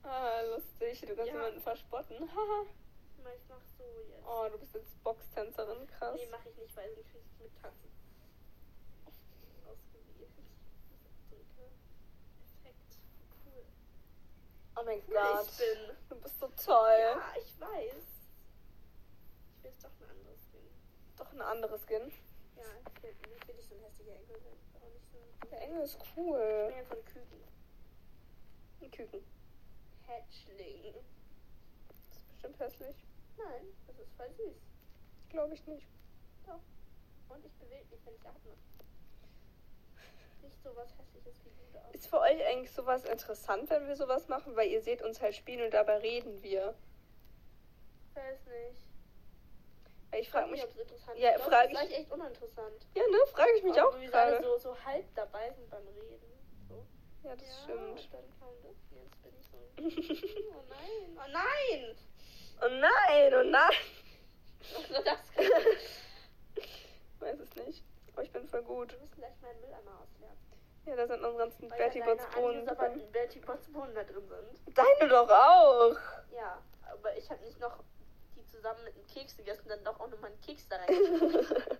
Ah, 0.03 0.41
lustig. 0.41 1.01
Du 1.01 1.15
kannst 1.15 1.31
Ja. 1.31 1.33
jemanden 1.33 1.61
verspotten. 1.61 2.17
Haha. 2.35 2.65
Ich 3.35 3.49
mach 3.49 3.61
so 3.77 3.83
jetzt. 4.07 4.23
oh, 4.27 4.47
du 4.51 4.59
bist 4.59 4.75
jetzt 4.75 5.03
Boxtänzerin. 5.03 5.87
Krass. 5.87 6.15
Nee, 6.15 6.27
mach 6.29 6.45
ich 6.45 6.55
nicht, 6.57 6.75
weil 6.75 6.93
sonst 6.93 7.09
krieg 7.09 7.21
ich 7.25 7.39
mit 7.39 7.55
Tanzen. 7.59 7.89
Oh 14.75 14.83
mein 14.83 15.01
Gott. 15.07 15.47
ich 15.49 15.57
bin. 15.57 15.95
Du 16.09 16.15
bist 16.21 16.39
so 16.39 16.47
toll. 16.63 16.97
Ja, 16.99 17.33
ich 17.41 17.59
weiß. 17.59 18.03
Ich 19.57 19.63
will 19.63 19.73
doch 19.81 19.91
ein 20.01 20.09
anderes 20.09 20.49
Ding. 20.51 20.69
Doch 21.17 21.31
ein 21.33 21.41
anderes 21.41 21.81
Skin. 21.85 22.11
Ja, 22.57 22.63
ich 22.95 23.03
will, 23.03 23.15
ich 23.39 23.47
will 23.47 23.55
nicht 23.55 23.69
so 23.69 23.75
ein 23.75 23.81
hässlicher 23.81 24.13
Engel 24.15 24.39
sein. 24.39 24.57
Ich 24.73 24.81
auch 24.81 24.89
nicht 24.89 25.11
so 25.11 25.17
ein 25.17 25.49
Der 25.49 25.61
Engel 25.61 25.81
ist 25.83 25.97
Ich 26.01 26.17
cool. 26.17 26.65
bin 26.67 26.77
ja 26.77 26.83
von 26.85 27.05
Küken. 27.05 27.43
Ein 28.81 28.91
Küken. 28.91 29.23
Hatchling. 30.07 30.93
Das 31.87 32.17
ist 32.17 32.27
bestimmt 32.29 32.59
hässlich. 32.59 32.95
Nein, 33.37 33.65
das 33.87 33.97
ist 33.99 34.13
voll 34.15 34.31
süß. 34.31 34.57
Glaube 35.29 35.53
ich 35.53 35.65
nicht. 35.67 35.87
Und 37.27 37.43
ich 37.43 37.53
bewege 37.55 37.85
mich, 37.89 38.05
wenn 38.05 38.13
ich 38.15 38.25
atme. 38.27 38.53
Nicht 40.45 40.61
so 40.63 40.75
was 40.75 40.89
hässliches 40.97 41.43
wie 41.43 41.49
du 41.49 41.63
da. 41.73 41.87
Ist 41.91 42.07
für 42.07 42.19
euch 42.19 42.45
eigentlich 42.45 42.71
sowas 42.71 43.03
interessant, 43.05 43.69
wenn 43.69 43.87
wir 43.87 43.95
sowas 43.95 44.27
machen? 44.27 44.55
Weil 44.55 44.69
ihr 44.69 44.81
seht 44.81 45.01
uns 45.01 45.21
halt 45.21 45.35
spielen 45.35 45.63
und 45.65 45.73
dabei 45.73 45.97
reden 45.97 46.41
wir. 46.43 46.75
weiß 48.13 48.39
nicht. 48.45 48.81
Weil 50.11 50.21
ich 50.21 50.29
frage 50.29 50.51
mich. 50.51 50.63
ob 50.63 50.69
es 50.69 50.77
interessant 50.77 51.17
Ja, 51.19 51.31
ist. 51.31 51.35
Ich 51.37 51.41
glaub, 51.45 51.51
frag 51.51 51.63
das 51.63 51.71
ist 51.71 51.71
ich- 51.71 51.79
eigentlich 51.79 51.97
echt 51.99 52.11
uninteressant. 52.11 52.87
Ja, 52.95 53.03
ne? 53.07 53.17
Frage 53.33 53.51
ich 53.57 53.63
mich 53.63 53.79
Aber 53.79 53.89
auch 53.89 53.99
wie 53.99 54.05
gerade. 54.05 54.41
so, 54.43 54.57
so 54.57 54.85
halb 54.85 55.05
dabei 55.15 55.51
sind 55.51 55.69
beim 55.69 55.87
Reden. 55.87 56.31
So. 56.69 56.85
Ja, 57.23 57.35
das 57.35 57.47
ja, 57.47 57.53
stimmt. 57.63 58.13
Dann 58.13 58.23
kam 58.39 58.53
das. 58.63 58.75
Jetzt 58.91 59.23
bin 59.23 59.33
ich 59.39 59.47
so. 59.47 59.57
Oh 60.55 60.63
nein. 60.69 61.17
Oh 61.17 61.29
nein. 61.31 61.95
Oh 62.61 62.69
nein, 62.69 63.33
oh 63.33 63.43
nein. 63.49 63.71
Was 64.79 64.89
war 64.89 65.03
das? 65.03 65.31
Weiß 67.19 67.39
es 67.39 67.55
nicht. 67.55 67.83
Aber 68.15 68.23
ich 68.23 68.31
bin 68.31 68.47
voll 68.47 68.63
gut. 68.63 68.93
Wir 68.93 68.99
müssen 68.99 69.17
gleich 69.17 69.33
meinen 69.41 69.59
Mülleimer 69.59 69.99
ausleeren. 70.01 70.37
Ja, 70.85 70.95
da 70.95 71.05
sind 71.05 71.21
unsere 71.21 71.37
ganzen 71.37 71.69
Weil 71.69 71.97
ja 71.97 72.05
Bots 72.05 72.25
Bohnen 72.33 72.65
drin. 72.65 73.11
Betty 73.11 73.39
Bots 73.39 73.67
Bohnen 73.67 73.93
da 73.93 74.03
drin 74.03 74.25
sind. 74.25 74.77
Deine 74.77 75.09
doch 75.09 75.29
auch. 75.29 75.97
Ja, 76.31 76.61
aber 76.89 77.17
ich 77.17 77.29
habe 77.29 77.43
nicht 77.43 77.59
noch 77.59 77.83
die 78.37 78.45
zusammen 78.45 78.81
mit 78.85 78.95
einem 78.95 79.05
Keks 79.07 79.35
gegessen, 79.35 79.67
dann 79.67 79.83
doch 79.83 79.99
auch 79.99 80.07
noch 80.07 80.19
mal 80.21 80.27
einen 80.27 80.39
Keks 80.39 80.65
da 80.69 80.77
rein. 80.77 81.79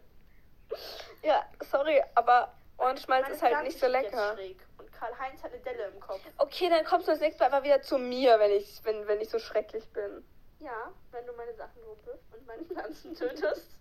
ja, 1.23 1.45
sorry, 1.71 2.03
aber 2.15 2.53
Ohrenschmalz 2.77 3.29
ist 3.29 3.41
halt 3.41 3.63
nicht 3.63 3.79
so 3.79 3.87
lecker. 3.87 4.35
Und 4.77 4.91
Karl-Heinz 4.91 5.41
hat 5.41 5.53
eine 5.53 5.61
Delle 5.61 5.85
im 5.85 6.01
Kopf. 6.01 6.19
Okay, 6.37 6.69
dann 6.69 6.83
kommst 6.83 7.07
du 7.07 7.11
das 7.11 7.21
nächste 7.21 7.43
Mal 7.43 7.45
einfach 7.45 7.63
wieder 7.63 7.81
zu 7.81 7.97
mir, 7.97 8.39
wenn 8.39 8.51
ich, 8.51 8.83
wenn, 8.83 9.07
wenn 9.07 9.21
ich 9.21 9.29
so 9.29 9.39
schrecklich 9.39 9.87
bin. 9.93 10.25
Ja, 10.59 10.91
wenn 11.11 11.25
du 11.25 11.31
meine 11.31 11.53
Sachen 11.53 11.81
rumpelst 11.83 12.25
und 12.33 12.45
meine 12.45 12.65
Pflanzen 12.65 13.13
tötest. 13.15 13.74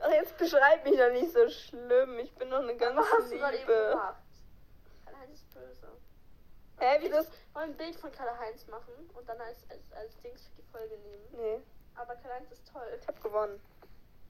Ach, 0.00 0.10
jetzt 0.10 0.36
beschreib 0.38 0.84
mich 0.84 0.96
doch 0.96 1.10
nicht 1.12 1.32
so 1.32 1.48
schlimm. 1.48 2.18
Ich 2.20 2.32
bin 2.34 2.50
doch 2.50 2.60
eine 2.60 2.76
ganz 2.76 2.96
Was 2.96 3.12
hast 3.12 3.32
du 3.32 3.36
gerade 3.38 3.56
eben 3.58 3.66
liebe. 3.68 3.88
gemacht? 3.90 4.22
Karl-Heinz 5.04 5.34
ist 5.38 5.50
böse. 5.54 5.88
Hä, 6.78 7.02
wie 7.02 7.08
das? 7.08 7.26
Wollen 7.54 7.70
ein 7.70 7.76
Bild 7.76 7.96
von 7.96 8.12
Karl-Heinz 8.12 8.66
machen 8.68 8.92
und 9.14 9.28
dann 9.28 9.40
als, 9.40 9.58
als, 9.70 9.92
als 9.92 10.16
Dings 10.20 10.46
für 10.46 10.62
die 10.62 10.68
Folge 10.70 10.96
nehmen. 10.98 11.24
Nee, 11.32 11.60
Aber 11.96 12.14
Karl-Heinz 12.16 12.50
ist 12.52 12.70
toll. 12.72 12.98
ich 13.00 13.06
hab 13.08 13.20
gewonnen. 13.22 13.60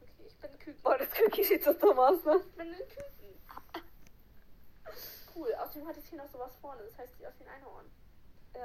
Okay, 0.00 0.24
ich 0.26 0.36
bin 0.38 0.50
ein 0.50 0.58
Küken. 0.58 0.82
Boah, 0.82 0.96
das 0.98 1.08
Cookie 1.20 1.44
sieht 1.44 1.64
so 1.64 1.72
dumm 1.74 1.98
aus, 1.98 2.24
ne? 2.24 2.36
Ich 2.36 2.56
bin 2.56 2.68
ein 2.72 2.78
Küken. 2.88 3.40
Cool, 5.34 5.54
außerdem 5.54 5.86
hat 5.86 5.96
es 5.96 6.06
hier 6.06 6.18
noch 6.18 6.26
sowas 6.28 6.56
vorne, 6.60 6.82
das 6.82 6.96
heißt, 6.98 7.16
sieht 7.16 7.26
aus 7.26 7.34
wie 7.38 7.44
ein 7.44 7.50
Einhorn. 7.56 7.84